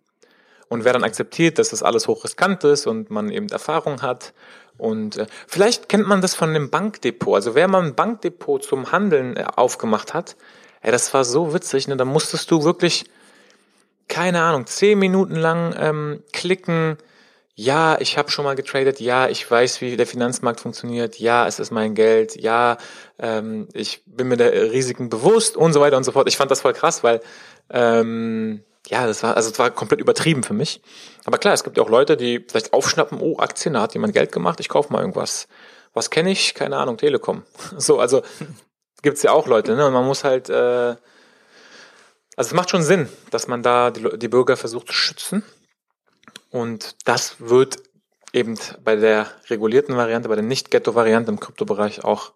Und 0.69 0.84
wer 0.84 0.93
dann 0.93 1.03
akzeptiert, 1.03 1.60
dass 1.60 1.69
das 1.69 1.84
alles 1.84 2.08
hochriskant 2.08 2.63
ist 2.63 2.88
und 2.88 3.10
man 3.10 3.30
eben 3.30 3.47
Erfahrung 3.49 4.01
hat 4.01 4.34
und 4.77 5.17
äh, 5.17 5.27
vielleicht 5.47 5.89
kennt 5.89 6.07
man 6.07 6.21
das 6.21 6.35
von 6.35 6.49
einem 6.49 6.69
Bankdepot. 6.69 7.35
Also 7.35 7.55
wer 7.55 7.67
mal 7.67 7.83
ein 7.83 7.95
Bankdepot 7.95 8.63
zum 8.63 8.91
Handeln 8.91 9.35
äh, 9.35 9.45
aufgemacht 9.55 10.13
hat, 10.13 10.35
ey, 10.81 10.91
das 10.91 11.13
war 11.13 11.23
so 11.23 11.53
witzig, 11.53 11.87
ne? 11.87 11.97
Da 11.97 12.05
musstest 12.05 12.51
du 12.51 12.63
wirklich, 12.63 13.05
keine 14.07 14.41
Ahnung, 14.41 14.65
zehn 14.67 14.99
Minuten 14.99 15.35
lang 15.35 15.75
ähm, 15.77 16.23
klicken, 16.33 16.97
ja, 17.59 17.97
ich 17.99 18.19
habe 18.19 18.29
schon 18.29 18.45
mal 18.45 18.55
getradet, 18.55 18.99
ja, 18.99 19.27
ich 19.27 19.49
weiß, 19.49 19.81
wie 19.81 19.97
der 19.97 20.05
Finanzmarkt 20.05 20.59
funktioniert, 20.59 21.17
ja, 21.17 21.47
es 21.47 21.57
ist 21.57 21.71
mein 21.71 21.95
Geld, 21.95 22.39
ja, 22.39 22.77
ähm, 23.17 23.67
ich 23.73 24.03
bin 24.05 24.27
mir 24.27 24.37
der 24.37 24.71
Risiken 24.71 25.09
bewusst 25.09 25.57
und 25.57 25.73
so 25.73 25.81
weiter 25.81 25.97
und 25.97 26.03
so 26.03 26.11
fort. 26.11 26.27
Ich 26.29 26.37
fand 26.37 26.51
das 26.51 26.61
voll 26.61 26.73
krass, 26.73 27.03
weil 27.03 27.19
ähm, 27.71 28.63
ja, 28.89 29.06
das 29.06 29.23
war, 29.23 29.36
also 29.36 29.50
es 29.50 29.60
war 29.60 29.69
komplett 29.71 30.00
übertrieben 30.00 30.43
für 30.43 30.54
mich. 30.54 30.82
Aber 31.26 31.38
klar, 31.38 31.54
es 31.54 31.63
gibt 31.63 31.78
ja 31.78 31.84
auch 31.84 31.89
Leute, 31.89 32.17
die 32.17 32.45
vielleicht 32.47 32.73
aufschnappen, 32.73 33.19
oh, 33.19 33.38
Aktien, 33.39 33.73
da 33.73 33.82
hat 33.82 33.93
jemand 33.93 34.13
Geld 34.13 34.32
gemacht, 34.32 34.60
ich 34.60 34.69
kaufe 34.69 34.91
mal 34.91 35.00
irgendwas. 35.00 35.47
Was 35.93 36.10
kenne 36.10 36.32
ich? 36.32 36.54
Keine 36.54 36.78
Ahnung, 36.78 36.97
Telekom. 36.97 37.43
So, 37.78 38.00
also 38.00 38.21
gibt's 39.02 39.23
ja 39.23 39.32
auch 39.32 39.47
Leute, 39.47 39.76
ne? 39.76 39.88
Und 39.88 39.93
man 39.93 40.06
muss 40.06 40.23
halt, 40.23 40.50
äh, 40.50 40.95
also 42.36 42.50
es 42.50 42.54
macht 42.54 42.69
schon 42.69 42.84
Sinn, 42.84 43.10
dass 43.32 43.47
man 43.47 43.63
da 43.63 43.91
die, 43.91 44.17
die 44.17 44.28
Bürger 44.28 44.58
versucht 44.58 44.88
zu 44.88 44.93
schützen 44.93 45.43
und 46.50 46.95
das 47.06 47.36
wird 47.39 47.78
eben 48.34 48.58
bei 48.84 48.95
der 48.95 49.28
regulierten 49.50 49.95
Variante, 49.95 50.30
bei 50.30 50.36
der 50.36 50.43
Nicht-Ghetto-Variante 50.43 51.32
im 51.32 51.39
Kryptobereich 51.39 52.04
auch 52.04 52.34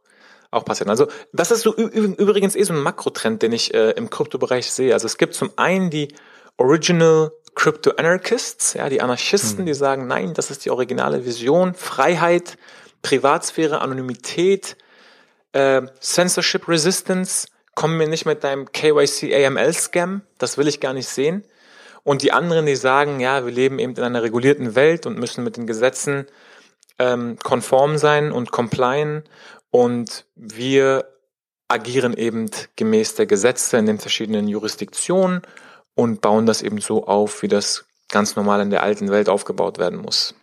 auch 0.52 0.66
passieren. 0.66 0.90
Also 0.90 1.08
das 1.32 1.50
ist 1.50 1.62
so 1.62 1.74
übrigens 1.74 2.56
eh 2.56 2.64
so 2.64 2.74
ein 2.74 2.82
Makrotrend, 2.82 3.42
den 3.42 3.54
ich 3.54 3.74
äh, 3.74 3.92
im 3.92 4.10
Kryptobereich 4.10 4.70
sehe. 4.70 4.94
Also 4.94 5.06
es 5.06 5.18
gibt 5.18 5.34
zum 5.34 5.52
einen 5.56 5.90
die 5.90 6.14
Original 6.58 7.32
Crypto 7.56 7.92
Anarchists, 7.92 8.74
ja, 8.74 8.90
die 8.90 9.02
Anarchisten, 9.02 9.64
mhm. 9.64 9.66
die 9.68 9.74
sagen, 9.74 10.08
nein, 10.08 10.34
das 10.34 10.52
ist 10.52 10.66
die 10.66 10.70
originale 10.70 11.26
Vision, 11.26 11.74
Freiheit, 11.74 12.58
Privatsphäre, 13.02 13.82
Anonymität, 13.82 14.78
äh, 15.52 15.82
Censorship 16.00 16.68
Resistance, 16.68 17.48
komm 17.76 17.98
mir 17.98 18.08
nicht 18.08 18.26
mit 18.26 18.44
deinem 18.44 18.72
KYC 18.72 19.46
AML 19.46 19.74
Scam, 19.74 20.22
das 20.38 20.58
will 20.58 20.68
ich 20.68 20.80
gar 20.80 20.94
nicht 20.94 21.08
sehen. 21.08 21.44
Und 22.04 22.24
die 22.24 22.32
anderen, 22.32 22.66
die 22.66 22.76
sagen, 22.76 23.20
ja, 23.20 23.46
wir 23.46 23.52
leben 23.52 23.80
eben 23.80 23.96
in 23.96 24.04
einer 24.04 24.24
regulierten 24.24 24.76
Welt 24.76 25.06
und 25.06 25.20
müssen 25.20 25.44
mit 25.44 25.58
den 25.58 25.68
Gesetzen 25.68 26.26
ähm, 26.98 27.38
konform 27.44 27.98
sein 27.98 28.32
und 28.32 28.52
complien. 28.52 29.24
Und 29.70 30.26
wir 30.36 31.06
agieren 31.68 32.14
eben 32.14 32.50
gemäß 32.76 33.16
der 33.16 33.28
Gesetze 33.28 33.78
in 33.78 33.86
den 33.86 34.00
verschiedenen 34.00 34.48
Jurisdiktionen 34.48 35.42
und 35.96 36.22
bauen 36.22 36.46
das 36.46 36.62
eben 36.62 36.80
so 36.80 37.06
auf, 37.06 37.42
wie 37.42 37.48
das 37.48 37.86
ganz 38.10 38.36
normal 38.36 38.62
in 38.62 38.70
der 38.70 38.84
alten 38.84 39.10
Welt 39.10 39.30
aufgebaut 39.30 39.78
werden 39.78 40.00
muss. 40.00 40.36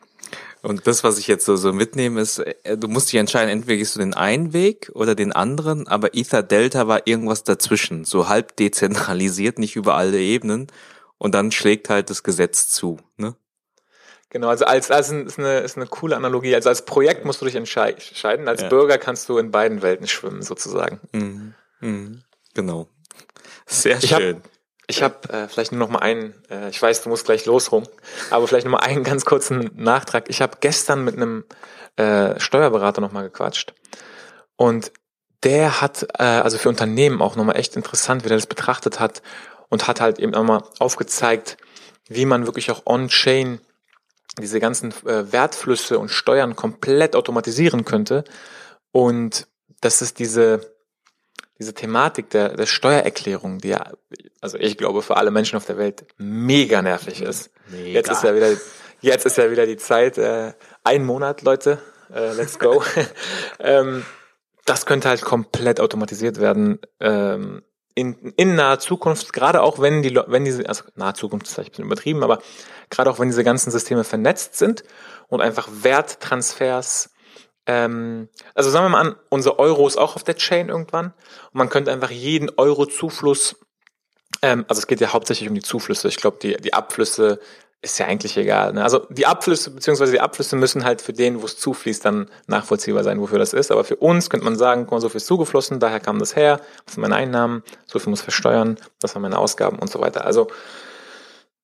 Und 0.63 0.87
das, 0.87 1.05
was 1.05 1.19
ich 1.19 1.29
jetzt 1.29 1.45
so, 1.45 1.57
so 1.57 1.73
mitnehme, 1.73 2.21
ist, 2.21 2.39
äh, 2.39 2.77
du 2.77 2.89
musst 2.89 3.13
dich 3.13 3.21
entscheiden, 3.21 3.49
entweder 3.49 3.77
gehst 3.77 3.95
du 3.95 4.01
den 4.01 4.15
einen 4.15 4.53
Weg 4.53 4.91
oder 4.95 5.15
den 5.15 5.33
anderen, 5.33 5.87
aber 5.87 6.15
Ether 6.15 6.43
Delta 6.43 6.89
war 6.89 7.07
irgendwas 7.07 7.45
dazwischen, 7.45 8.05
so 8.05 8.29
halb 8.29 8.57
dezentralisiert, 8.57 9.59
nicht 9.59 9.77
über 9.77 9.95
alle 9.95 10.19
Ebenen 10.19 10.67
und 11.17 11.35
dann 11.35 11.53
schlägt 11.53 11.89
halt 11.89 12.11
das 12.11 12.25
Gesetz 12.25 12.69
zu. 12.69 12.99
Ne? 13.17 13.37
Genau, 14.31 14.49
also 14.49 14.65
als, 14.65 14.91
als 14.91 15.11
ist, 15.11 15.39
eine, 15.39 15.61
ist 15.61 15.77
eine 15.77 15.87
coole 15.87 16.17
Analogie. 16.17 16.55
Also 16.55 16.69
als 16.69 16.85
Projekt 16.85 17.25
musst 17.25 17.41
du 17.41 17.47
dich 17.47 17.55
entscheiden. 17.55 18.49
Als 18.49 18.63
ja. 18.63 18.69
Bürger 18.69 18.99
kannst 18.99 19.29
du 19.29 19.39
in 19.39 19.51
beiden 19.51 19.81
Welten 19.81 20.07
schwimmen, 20.07 20.43
sozusagen. 20.43 21.01
Mhm. 21.13 21.55
Mhm. 21.81 22.23
Genau. 22.55 22.89
Sehr 23.67 23.99
ich 24.03 24.11
schön. 24.11 24.37
Hab, 24.37 24.43
ich 24.89 25.03
habe 25.03 25.29
äh, 25.29 25.49
vielleicht 25.49 25.71
nur 25.71 25.79
noch 25.79 25.91
mal 25.91 26.01
einen, 26.01 26.35
äh, 26.51 26.71
ich 26.71 26.81
weiß, 26.81 27.03
du 27.03 27.11
musst 27.11 27.27
gleich 27.27 27.47
los 27.47 27.71
rum, 27.71 27.85
aber 28.31 28.49
vielleicht 28.49 28.67
noch 28.67 28.73
mal 28.73 28.79
einen 28.79 29.05
ganz 29.05 29.25
kurzen 29.25 29.71
Nachtrag. 29.77 30.29
Ich 30.29 30.43
habe 30.43 30.57
gestern 30.61 31.05
mit 31.05 31.17
einem 31.17 31.45
äh, 31.97 32.41
Steuerberater 32.41 33.01
noch 33.01 33.13
mal 33.13 33.23
gequatscht 33.23 33.75
und 34.57 34.91
der 35.45 35.81
hat, 35.81 36.09
äh, 36.19 36.23
also 36.23 36.59
für 36.59 36.69
Unternehmen 36.69 37.23
auch 37.23 37.37
noch 37.37 37.45
mal 37.45 37.53
echt 37.53 37.77
interessant, 37.77 38.25
wie 38.25 38.29
der 38.29 38.39
das 38.39 38.47
betrachtet 38.47 38.99
hat 38.99 39.23
und 39.69 39.87
hat 39.87 40.01
halt 40.01 40.19
eben 40.19 40.35
einmal 40.35 40.65
aufgezeigt, 40.79 41.59
wie 42.09 42.25
man 42.25 42.47
wirklich 42.47 42.71
auch 42.71 42.83
on-chain 42.87 43.61
diese 44.41 44.61
ganzen 44.61 44.93
äh, 45.07 45.33
Wertflüsse 45.33 45.99
und 45.99 46.11
Steuern 46.11 46.57
komplett 46.57 47.15
automatisieren 47.15 47.85
könnte. 47.85 48.25
Und 48.91 49.47
das 49.81 50.03
ist 50.03 50.19
diese, 50.19 50.75
diese 51.59 51.75
Thematik 51.75 52.31
der, 52.31 52.57
der 52.57 52.67
Steuererklärung, 52.67 53.59
die 53.59 53.69
ja, 53.69 53.93
also 54.41 54.59
ich 54.59 54.79
glaube, 54.79 55.03
für 55.03 55.17
alle 55.17 55.31
Menschen 55.31 55.57
auf 55.57 55.67
der 55.67 55.77
Welt 55.77 56.07
mega 56.17 56.83
nervig 56.83 57.21
ist. 57.23 57.51
Mega. 57.69 57.89
Jetzt 57.89 58.11
ist 58.11 58.23
ja 58.23 58.35
wieder, 58.35 58.57
jetzt 59.01 59.27
ist 59.27 59.37
ja 59.37 59.51
wieder 59.51 59.67
die 59.67 59.77
Zeit, 59.77 60.19
äh, 60.19 60.53
ein 60.85 61.05
Monat, 61.05 61.43
Leute, 61.43 61.83
äh, 62.15 62.33
let's 62.35 62.59
go. 62.59 62.83
ähm, 63.59 64.05
das 64.65 64.87
könnte 64.87 65.09
halt 65.09 65.23
komplett 65.23 65.81
automatisiert 65.81 66.41
werden. 66.41 66.79
Ähm, 67.01 67.63
in, 67.95 68.33
in 68.37 68.55
naher 68.55 68.79
Zukunft, 68.79 69.33
gerade 69.33 69.61
auch 69.61 69.81
wenn 69.81 70.03
die, 70.03 70.15
wenn 70.29 70.45
diese, 70.45 70.69
also 70.69 70.85
nahe 70.95 71.15
Zukunft 71.15 71.49
ist 71.49 71.55
vielleicht 71.55 71.71
ein 71.71 71.73
bisschen 71.73 71.87
übertrieben, 71.87 72.23
aber 72.23 72.39
gerade 72.91 73.11
auch 73.11 73.19
wenn 73.19 73.29
diese 73.29 73.43
ganzen 73.43 73.73
Systeme 73.73 74.05
vernetzt 74.05 74.57
sind 74.57 74.85
und 75.27 75.41
einfach 75.41 75.69
Werttransfers, 75.83 77.11
ähm, 77.69 78.29
also 78.55 78.71
sagen 78.71 78.87
wir 78.87 78.89
mal 78.89 79.01
an, 79.01 79.17
unser 79.29 79.59
Euro 79.59 79.87
ist 79.87 79.99
auch 79.99 80.17
auf 80.17 80.25
der 80.25 80.37
Chain 80.37 80.71
irgendwann 80.71 81.13
und 81.53 81.55
man 81.55 81.69
könnte 81.69 81.93
einfach 81.93 82.11
jeden 82.11 82.51
Euro 82.57 82.87
Zufluss, 82.87 83.57
ähm, 84.43 84.65
also 84.69 84.81
es 84.81 84.87
geht 84.87 85.01
ja 85.01 85.13
hauptsächlich 85.13 85.49
um 85.49 85.55
die 85.55 85.63
Zuflüsse, 85.63 86.09
ich 86.09 86.17
glaube 86.17 86.39
die, 86.43 86.57
die 86.57 86.73
Abflüsse 86.73 87.39
ist 87.81 87.99
ja 87.99 88.07
eigentlich 88.07 88.37
egal. 88.37 88.73
Ne? 88.73 88.83
Also 88.83 89.07
die 89.09 89.27
Abflüsse, 89.27 89.71
beziehungsweise 89.71 90.11
die 90.11 90.21
Abflüsse 90.21 90.57
müssen 90.57 90.85
halt 90.85 91.01
für 91.01 91.13
den, 91.13 91.41
wo 91.43 91.47
es 91.47 91.59
zufließt, 91.59 92.05
dann 92.05 92.29
nachvollziehbar 92.49 93.05
sein, 93.05 93.21
wofür 93.21 93.39
das 93.39 93.53
ist. 93.53 93.71
Aber 93.71 93.85
für 93.85 93.95
uns 93.95 94.31
könnte 94.31 94.45
man 94.45 94.57
sagen, 94.57 94.83
guck 94.85 94.93
mal, 94.93 95.01
so 95.01 95.09
viel 95.09 95.19
ist 95.19 95.29
zugeflossen, 95.29 95.79
daher 95.79 96.01
kam 96.01 96.19
das 96.19 96.35
her, 96.35 96.61
das 96.87 96.95
sind 96.95 97.03
meine 97.03 97.15
Einnahmen, 97.15 97.63
so 97.87 98.01
viel 98.01 98.11
muss 98.11 98.21
versteuern, 98.21 98.79
das 99.01 99.15
waren 99.15 99.23
meine 99.23 99.39
Ausgaben 99.39 99.79
und 99.79 99.91
so 99.91 100.01
weiter. 100.01 100.25
Also 100.25 100.49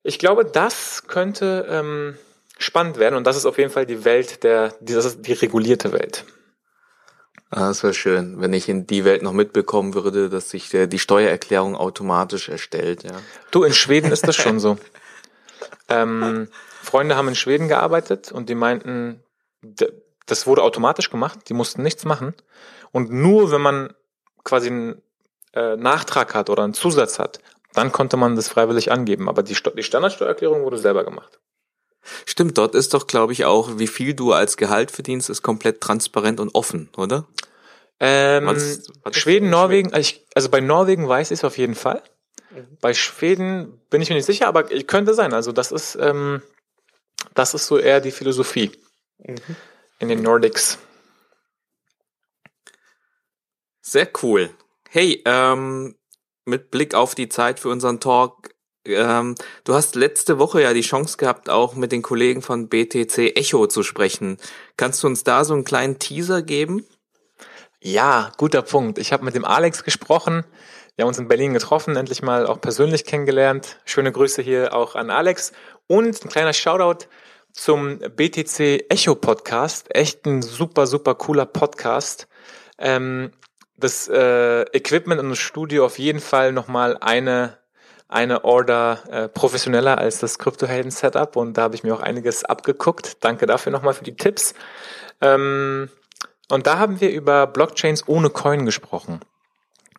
ich 0.04 0.20
glaube, 0.20 0.44
das 0.44 1.08
könnte 1.08 1.66
ähm, 1.68 2.16
spannend 2.58 2.98
werden 2.98 3.16
und 3.16 3.26
das 3.26 3.36
ist 3.36 3.46
auf 3.46 3.58
jeden 3.58 3.70
Fall 3.70 3.86
die 3.86 4.04
Welt 4.04 4.42
der, 4.42 4.74
das 4.80 5.04
ist 5.04 5.26
die 5.26 5.32
regulierte 5.32 5.92
Welt. 5.92 6.24
Ah, 7.50 7.68
das 7.68 7.82
wäre 7.82 7.94
schön, 7.94 8.40
wenn 8.40 8.52
ich 8.52 8.68
in 8.68 8.86
die 8.86 9.04
Welt 9.04 9.22
noch 9.22 9.32
mitbekommen 9.32 9.94
würde, 9.94 10.28
dass 10.28 10.50
sich 10.50 10.70
der, 10.70 10.88
die 10.88 10.98
Steuererklärung 10.98 11.76
automatisch 11.76 12.48
erstellt. 12.48 13.04
Ja. 13.04 13.12
Du, 13.52 13.62
in 13.62 13.72
Schweden 13.72 14.10
ist 14.10 14.26
das 14.26 14.36
schon 14.36 14.60
so. 14.60 14.78
Ähm, 15.86 16.48
Freunde 16.82 17.14
haben 17.14 17.28
in 17.28 17.34
Schweden 17.34 17.68
gearbeitet 17.68 18.32
und 18.32 18.48
die 18.48 18.54
meinten, 18.54 19.22
das 20.26 20.46
wurde 20.46 20.62
automatisch 20.62 21.10
gemacht, 21.10 21.40
die 21.50 21.52
mussten 21.52 21.82
nichts 21.82 22.06
machen. 22.06 22.34
Und 22.90 23.12
nur 23.12 23.50
wenn 23.50 23.60
man 23.60 23.92
quasi 24.44 24.68
einen 24.68 25.02
äh, 25.52 25.76
Nachtrag 25.76 26.34
hat 26.34 26.48
oder 26.48 26.64
einen 26.64 26.72
Zusatz 26.72 27.18
hat, 27.18 27.38
dann 27.74 27.92
konnte 27.92 28.16
man 28.16 28.34
das 28.34 28.48
freiwillig 28.48 28.92
angeben. 28.92 29.28
Aber 29.28 29.42
die, 29.42 29.54
die 29.76 29.82
Standardsteuererklärung 29.82 30.62
wurde 30.62 30.78
selber 30.78 31.04
gemacht. 31.04 31.38
Stimmt, 32.26 32.58
dort 32.58 32.74
ist 32.74 32.94
doch, 32.94 33.06
glaube 33.06 33.32
ich, 33.32 33.44
auch, 33.44 33.78
wie 33.78 33.86
viel 33.86 34.14
du 34.14 34.32
als 34.32 34.56
Gehalt 34.56 34.90
verdienst, 34.90 35.30
ist 35.30 35.42
komplett 35.42 35.80
transparent 35.80 36.40
und 36.40 36.54
offen, 36.54 36.88
oder? 36.96 37.26
Ähm, 38.00 38.46
was, 38.46 38.90
was 39.02 39.16
Schweden, 39.16 39.50
Norwegen, 39.50 39.92
also, 39.92 40.00
ich, 40.00 40.26
also 40.34 40.48
bei 40.48 40.60
Norwegen 40.60 41.08
weiß 41.08 41.30
ich 41.30 41.40
es 41.40 41.44
auf 41.44 41.58
jeden 41.58 41.74
Fall. 41.74 42.02
Bei 42.80 42.94
Schweden 42.94 43.80
bin 43.90 44.00
ich 44.00 44.08
mir 44.08 44.16
nicht 44.16 44.26
sicher, 44.26 44.46
aber 44.46 44.64
könnte 44.64 45.14
sein. 45.14 45.32
Also 45.32 45.52
das 45.52 45.72
ist, 45.72 45.96
ähm, 46.00 46.42
das 47.34 47.54
ist 47.54 47.66
so 47.66 47.78
eher 47.78 48.00
die 48.00 48.12
Philosophie 48.12 48.70
mhm. 49.18 49.36
in 49.98 50.08
den 50.08 50.22
Nordics. 50.22 50.78
Sehr 53.80 54.08
cool. 54.22 54.50
Hey, 54.88 55.22
ähm, 55.24 55.96
mit 56.44 56.70
Blick 56.70 56.94
auf 56.94 57.14
die 57.14 57.28
Zeit 57.28 57.58
für 57.58 57.68
unseren 57.70 58.00
Talk, 58.00 58.53
Ähm, 58.86 59.34
du 59.64 59.74
hast 59.74 59.94
letzte 59.94 60.38
Woche 60.38 60.62
ja 60.62 60.72
die 60.74 60.82
Chance 60.82 61.16
gehabt, 61.16 61.48
auch 61.48 61.74
mit 61.74 61.92
den 61.92 62.02
Kollegen 62.02 62.42
von 62.42 62.68
BTC 62.68 63.36
Echo 63.36 63.66
zu 63.66 63.82
sprechen. 63.82 64.36
Kannst 64.76 65.02
du 65.02 65.06
uns 65.06 65.24
da 65.24 65.44
so 65.44 65.54
einen 65.54 65.64
kleinen 65.64 65.98
Teaser 65.98 66.42
geben? 66.42 66.84
Ja, 67.80 68.32
guter 68.36 68.62
Punkt. 68.62 68.98
Ich 68.98 69.12
habe 69.12 69.24
mit 69.24 69.34
dem 69.34 69.44
Alex 69.44 69.84
gesprochen. 69.84 70.44
Wir 70.96 71.02
haben 71.02 71.08
uns 71.08 71.18
in 71.18 71.28
Berlin 71.28 71.52
getroffen, 71.52 71.96
endlich 71.96 72.22
mal 72.22 72.46
auch 72.46 72.60
persönlich 72.60 73.04
kennengelernt. 73.04 73.78
Schöne 73.84 74.12
Grüße 74.12 74.42
hier 74.42 74.74
auch 74.74 74.94
an 74.94 75.10
Alex. 75.10 75.52
Und 75.86 76.24
ein 76.24 76.28
kleiner 76.30 76.52
Shoutout 76.52 77.06
zum 77.52 77.98
BTC 77.98 78.86
Echo 78.88 79.14
Podcast. 79.14 79.94
Echt 79.94 80.24
ein 80.26 80.40
super, 80.40 80.86
super 80.86 81.14
cooler 81.14 81.46
Podcast. 81.46 82.28
Ähm, 82.78 83.32
das 83.76 84.08
äh, 84.08 84.62
Equipment 84.72 85.20
und 85.20 85.30
das 85.30 85.38
Studio 85.38 85.84
auf 85.84 85.98
jeden 85.98 86.20
Fall 86.20 86.52
nochmal 86.52 86.96
eine 87.00 87.58
eine 88.08 88.44
Order 88.44 89.02
äh, 89.10 89.28
professioneller 89.28 89.98
als 89.98 90.18
das 90.18 90.38
Kryptohelden-Setup 90.38 91.36
und 91.36 91.54
da 91.54 91.62
habe 91.62 91.74
ich 91.74 91.84
mir 91.84 91.94
auch 91.94 92.00
einiges 92.00 92.44
abgeguckt. 92.44 93.24
Danke 93.24 93.46
dafür 93.46 93.72
nochmal 93.72 93.94
für 93.94 94.04
die 94.04 94.16
Tipps. 94.16 94.54
Ähm, 95.20 95.88
und 96.50 96.66
da 96.66 96.78
haben 96.78 97.00
wir 97.00 97.10
über 97.10 97.46
Blockchains 97.46 98.06
ohne 98.06 98.30
Coin 98.30 98.66
gesprochen. 98.66 99.20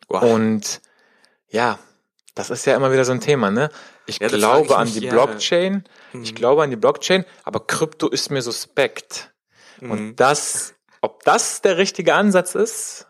Wow. 0.08 0.24
Und 0.24 0.82
ja, 1.50 1.80
das 2.36 2.50
ist 2.50 2.66
ja 2.66 2.76
immer 2.76 2.92
wieder 2.92 3.06
so 3.06 3.12
ein 3.12 3.22
Thema, 3.22 3.50
ne? 3.50 3.70
Ich 4.06 4.20
ja, 4.20 4.28
glaube 4.28 4.68
ich 4.68 4.76
an 4.76 4.92
die 4.92 5.08
Blockchain, 5.08 5.84
ja. 6.14 6.20
ich 6.22 6.32
mhm. 6.34 6.36
glaube 6.36 6.64
an 6.64 6.70
die 6.70 6.76
Blockchain, 6.76 7.26
aber 7.44 7.66
Krypto 7.66 8.08
ist 8.08 8.30
mir 8.30 8.42
suspekt. 8.42 9.34
Mhm. 9.80 9.92
Und 9.92 10.16
das, 10.18 10.76
ob 11.02 11.24
das 11.24 11.62
der 11.62 11.78
richtige 11.78 12.14
Ansatz 12.14 12.54
ist, 12.54 13.08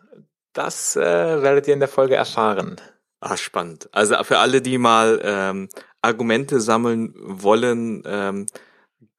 das 0.54 0.96
äh, 0.96 1.02
werdet 1.02 1.68
ihr 1.68 1.74
in 1.74 1.80
der 1.80 1.88
Folge 1.88 2.14
erfahren. 2.14 2.80
Ah, 3.20 3.36
spannend. 3.36 3.88
Also 3.92 4.22
für 4.24 4.38
alle, 4.38 4.60
die 4.60 4.78
mal 4.78 5.20
ähm, 5.22 5.68
Argumente 6.02 6.60
sammeln 6.60 7.14
wollen 7.16 8.02
ähm, 8.06 8.46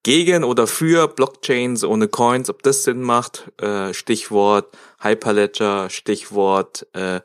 gegen 0.04 0.44
oder 0.44 0.68
für 0.68 1.08
Blockchains 1.08 1.84
ohne 1.84 2.08
Coins, 2.08 2.50
ob 2.50 2.64
das 2.64 2.84
Sinn 2.84 3.02
macht, 3.02 3.52
äh, 3.62 3.94
Stichwort 3.94 4.78
Hyperledger, 5.02 5.90
Stichwort 5.90 6.88
äh, 6.94 7.22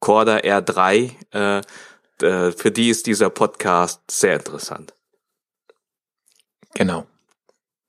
Corda 0.00 0.38
R3, 0.38 1.12
äh, 1.32 1.62
äh, 2.22 2.52
für 2.52 2.70
die 2.70 2.90
ist 2.90 3.06
dieser 3.06 3.30
Podcast 3.30 4.00
sehr 4.10 4.34
interessant. 4.34 4.94
Genau. 6.74 7.06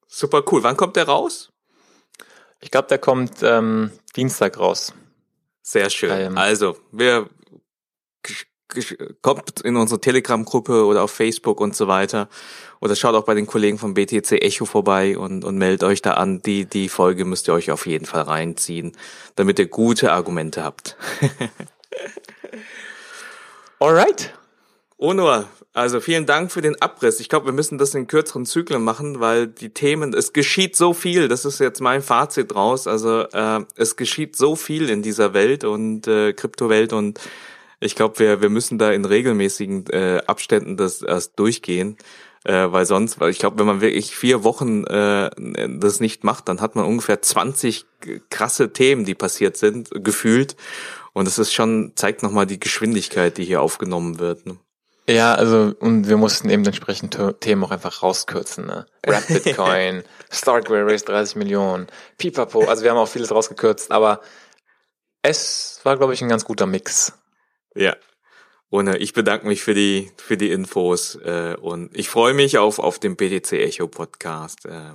Super 0.07 0.43
cool. 0.51 0.63
Wann 0.63 0.77
kommt 0.77 0.95
der 0.95 1.07
raus? 1.07 1.51
Ich 2.61 2.71
glaube, 2.71 2.87
der 2.87 2.99
kommt 2.99 3.41
ähm, 3.41 3.91
Dienstag 4.15 4.59
raus. 4.59 4.93
Sehr 5.61 5.89
schön. 5.89 6.11
Ähm, 6.11 6.37
also, 6.37 6.77
wir 6.91 7.29
kommt 9.21 9.61
in 9.61 9.75
unsere 9.75 10.01
Telegram-Gruppe 10.01 10.85
oder 10.85 11.03
auf 11.03 11.11
Facebook 11.11 11.61
und 11.61 11.75
so 11.75 11.87
weiter. 11.87 12.29
Oder 12.81 12.95
schaut 12.95 13.15
auch 13.15 13.25
bei 13.25 13.33
den 13.33 13.47
Kollegen 13.47 13.77
vom 13.77 13.93
BTC 13.93 14.31
Echo 14.43 14.65
vorbei 14.65 15.17
und, 15.17 15.45
und 15.45 15.57
meldet 15.57 15.83
euch 15.83 16.01
da 16.01 16.11
an. 16.15 16.41
Die, 16.41 16.65
die 16.65 16.89
Folge 16.89 17.25
müsst 17.25 17.47
ihr 17.47 17.53
euch 17.53 17.71
auf 17.71 17.85
jeden 17.85 18.05
Fall 18.05 18.23
reinziehen, 18.23 18.93
damit 19.35 19.59
ihr 19.59 19.67
gute 19.67 20.11
Argumente 20.11 20.63
habt. 20.63 20.97
Alright. 23.79 24.33
Onur, 24.97 25.49
also 25.73 25.99
vielen 25.99 26.25
Dank 26.25 26.53
für 26.53 26.61
den 26.61 26.81
Abriss. 26.81 27.19
Ich 27.19 27.27
glaube, 27.27 27.47
wir 27.47 27.53
müssen 27.53 27.77
das 27.77 27.93
in 27.93 28.07
kürzeren 28.07 28.45
Zyklen 28.45 28.81
machen, 28.81 29.19
weil 29.19 29.47
die 29.47 29.73
Themen, 29.73 30.13
es 30.13 30.31
geschieht 30.31 30.77
so 30.77 30.93
viel, 30.93 31.27
das 31.27 31.43
ist 31.43 31.59
jetzt 31.59 31.81
mein 31.81 32.01
Fazit 32.01 32.53
draus. 32.53 32.87
Also 32.87 33.23
äh, 33.23 33.65
es 33.75 33.97
geschieht 33.97 34.37
so 34.37 34.55
viel 34.55 34.89
in 34.89 35.01
dieser 35.01 35.33
Welt 35.33 35.65
und 35.65 36.07
äh, 36.07 36.31
Kryptowelt 36.31 36.93
und 36.93 37.19
ich 37.79 37.95
glaube, 37.95 38.19
wir, 38.19 38.41
wir 38.41 38.49
müssen 38.49 38.77
da 38.77 38.91
in 38.91 39.05
regelmäßigen 39.05 39.87
äh, 39.91 40.21
Abständen 40.25 40.77
das 40.77 41.01
erst 41.01 41.39
durchgehen. 41.39 41.97
Äh, 42.45 42.71
weil 42.71 42.85
sonst, 42.85 43.19
weil 43.19 43.31
ich 43.31 43.39
glaube, 43.39 43.57
wenn 43.57 43.65
man 43.65 43.81
wirklich 43.81 44.15
vier 44.15 44.43
Wochen 44.43 44.83
äh, 44.83 45.31
das 45.79 45.99
nicht 45.99 46.23
macht, 46.23 46.47
dann 46.47 46.61
hat 46.61 46.75
man 46.75 46.85
ungefähr 46.85 47.19
20 47.19 47.85
krasse 48.29 48.71
Themen, 48.71 49.03
die 49.03 49.15
passiert 49.15 49.57
sind, 49.57 49.89
gefühlt. 49.91 50.55
Und 51.13 51.27
es 51.27 51.39
ist 51.39 51.53
schon, 51.53 51.93
zeigt 51.95 52.21
nochmal 52.21 52.45
die 52.45 52.59
Geschwindigkeit, 52.59 53.39
die 53.39 53.45
hier 53.45 53.63
aufgenommen 53.63 54.19
wird. 54.19 54.45
Ne? 54.45 54.57
Ja, 55.09 55.33
also 55.33 55.73
und 55.79 56.07
wir 56.07 56.17
mussten 56.17 56.49
eben 56.51 56.63
entsprechend 56.65 57.17
Themen 57.39 57.63
auch 57.63 57.71
einfach 57.71 58.03
rauskürzen. 58.03 58.67
Ne? 58.67 58.85
Rap 59.07 59.27
Bitcoin, 59.43 60.03
Starkware 60.29 60.85
Race 60.85 61.05
30 61.05 61.37
Millionen, 61.37 61.87
Pipapo, 62.19 62.65
also 62.65 62.83
wir 62.83 62.91
haben 62.91 62.97
auch 62.97 63.07
vieles 63.07 63.31
rausgekürzt, 63.31 63.91
aber 63.91 64.21
es 65.23 65.79
war, 65.83 65.97
glaube 65.97 66.13
ich, 66.13 66.21
ein 66.21 66.29
ganz 66.29 66.45
guter 66.45 66.67
Mix. 66.67 67.13
Ja. 67.75 67.95
Und 68.69 68.87
äh, 68.87 68.97
ich 68.97 69.13
bedanke 69.13 69.47
mich 69.47 69.61
für 69.61 69.73
die 69.73 70.11
für 70.17 70.37
die 70.37 70.51
Infos 70.51 71.15
äh, 71.15 71.55
und 71.59 71.95
ich 71.95 72.09
freue 72.09 72.33
mich 72.33 72.57
auf 72.57 72.79
auf 72.79 72.99
den 72.99 73.15
BTC 73.15 73.53
Echo 73.53 73.87
Podcast. 73.87 74.65
Äh, 74.65 74.91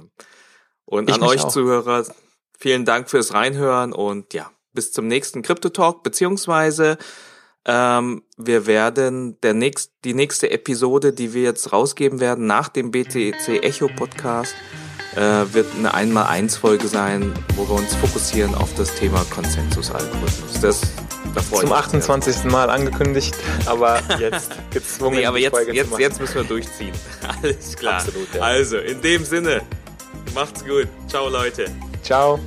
und 0.85 1.09
ich 1.09 1.15
an 1.15 1.23
euch 1.23 1.45
auch. 1.45 1.49
Zuhörer, 1.49 2.05
vielen 2.59 2.85
Dank 2.85 3.09
fürs 3.09 3.33
Reinhören 3.33 3.93
und 3.93 4.35
ja, 4.35 4.51
bis 4.73 4.93
zum 4.93 5.07
nächsten 5.07 5.43
Crypto 5.43 5.69
Talk 5.69 6.03
beziehungsweise 6.03 6.99
ähm, 7.67 8.23
wir 8.37 8.67
werden 8.67 9.39
der 9.43 9.55
nächst, 9.55 9.93
die 10.05 10.15
nächste 10.15 10.51
Episode, 10.51 11.13
die 11.13 11.35
wir 11.35 11.43
jetzt 11.43 11.73
rausgeben 11.73 12.19
werden 12.19 12.47
nach 12.47 12.69
dem 12.69 12.91
BTC 12.91 13.63
Echo 13.63 13.89
Podcast, 13.89 14.55
äh, 15.15 15.45
wird 15.53 15.67
eine 15.77 15.93
Einmal-Eins-Folge 15.93 16.89
sein, 16.89 17.35
wo 17.57 17.69
wir 17.69 17.75
uns 17.75 17.95
fokussieren 17.95 18.55
auf 18.55 18.75
das 18.75 18.95
Thema 18.95 19.25
Konsensusalgorithmus. 19.31 20.61
Das 20.61 20.81
Zum 21.53 21.73
28. 21.73 22.45
Mal 22.45 22.71
angekündigt, 22.71 23.35
aber 23.67 24.01
jetzt 24.19 24.53
gezwungen. 24.71 25.17
nee, 25.19 25.27
aber 25.27 25.39
jetzt, 25.39 25.57
jetzt, 25.73 25.99
jetzt 25.99 26.21
müssen 26.21 26.35
wir 26.37 26.45
durchziehen. 26.45 26.93
Alles 27.43 27.77
klar. 27.77 27.95
Absolut, 27.95 28.35
ja. 28.35 28.41
Also, 28.41 28.79
in 28.79 29.01
dem 29.01 29.25
Sinne, 29.25 29.63
macht's 30.35 30.65
gut. 30.65 30.89
Ciao, 31.09 31.29
Leute. 31.29 31.67
Ciao. 32.03 32.41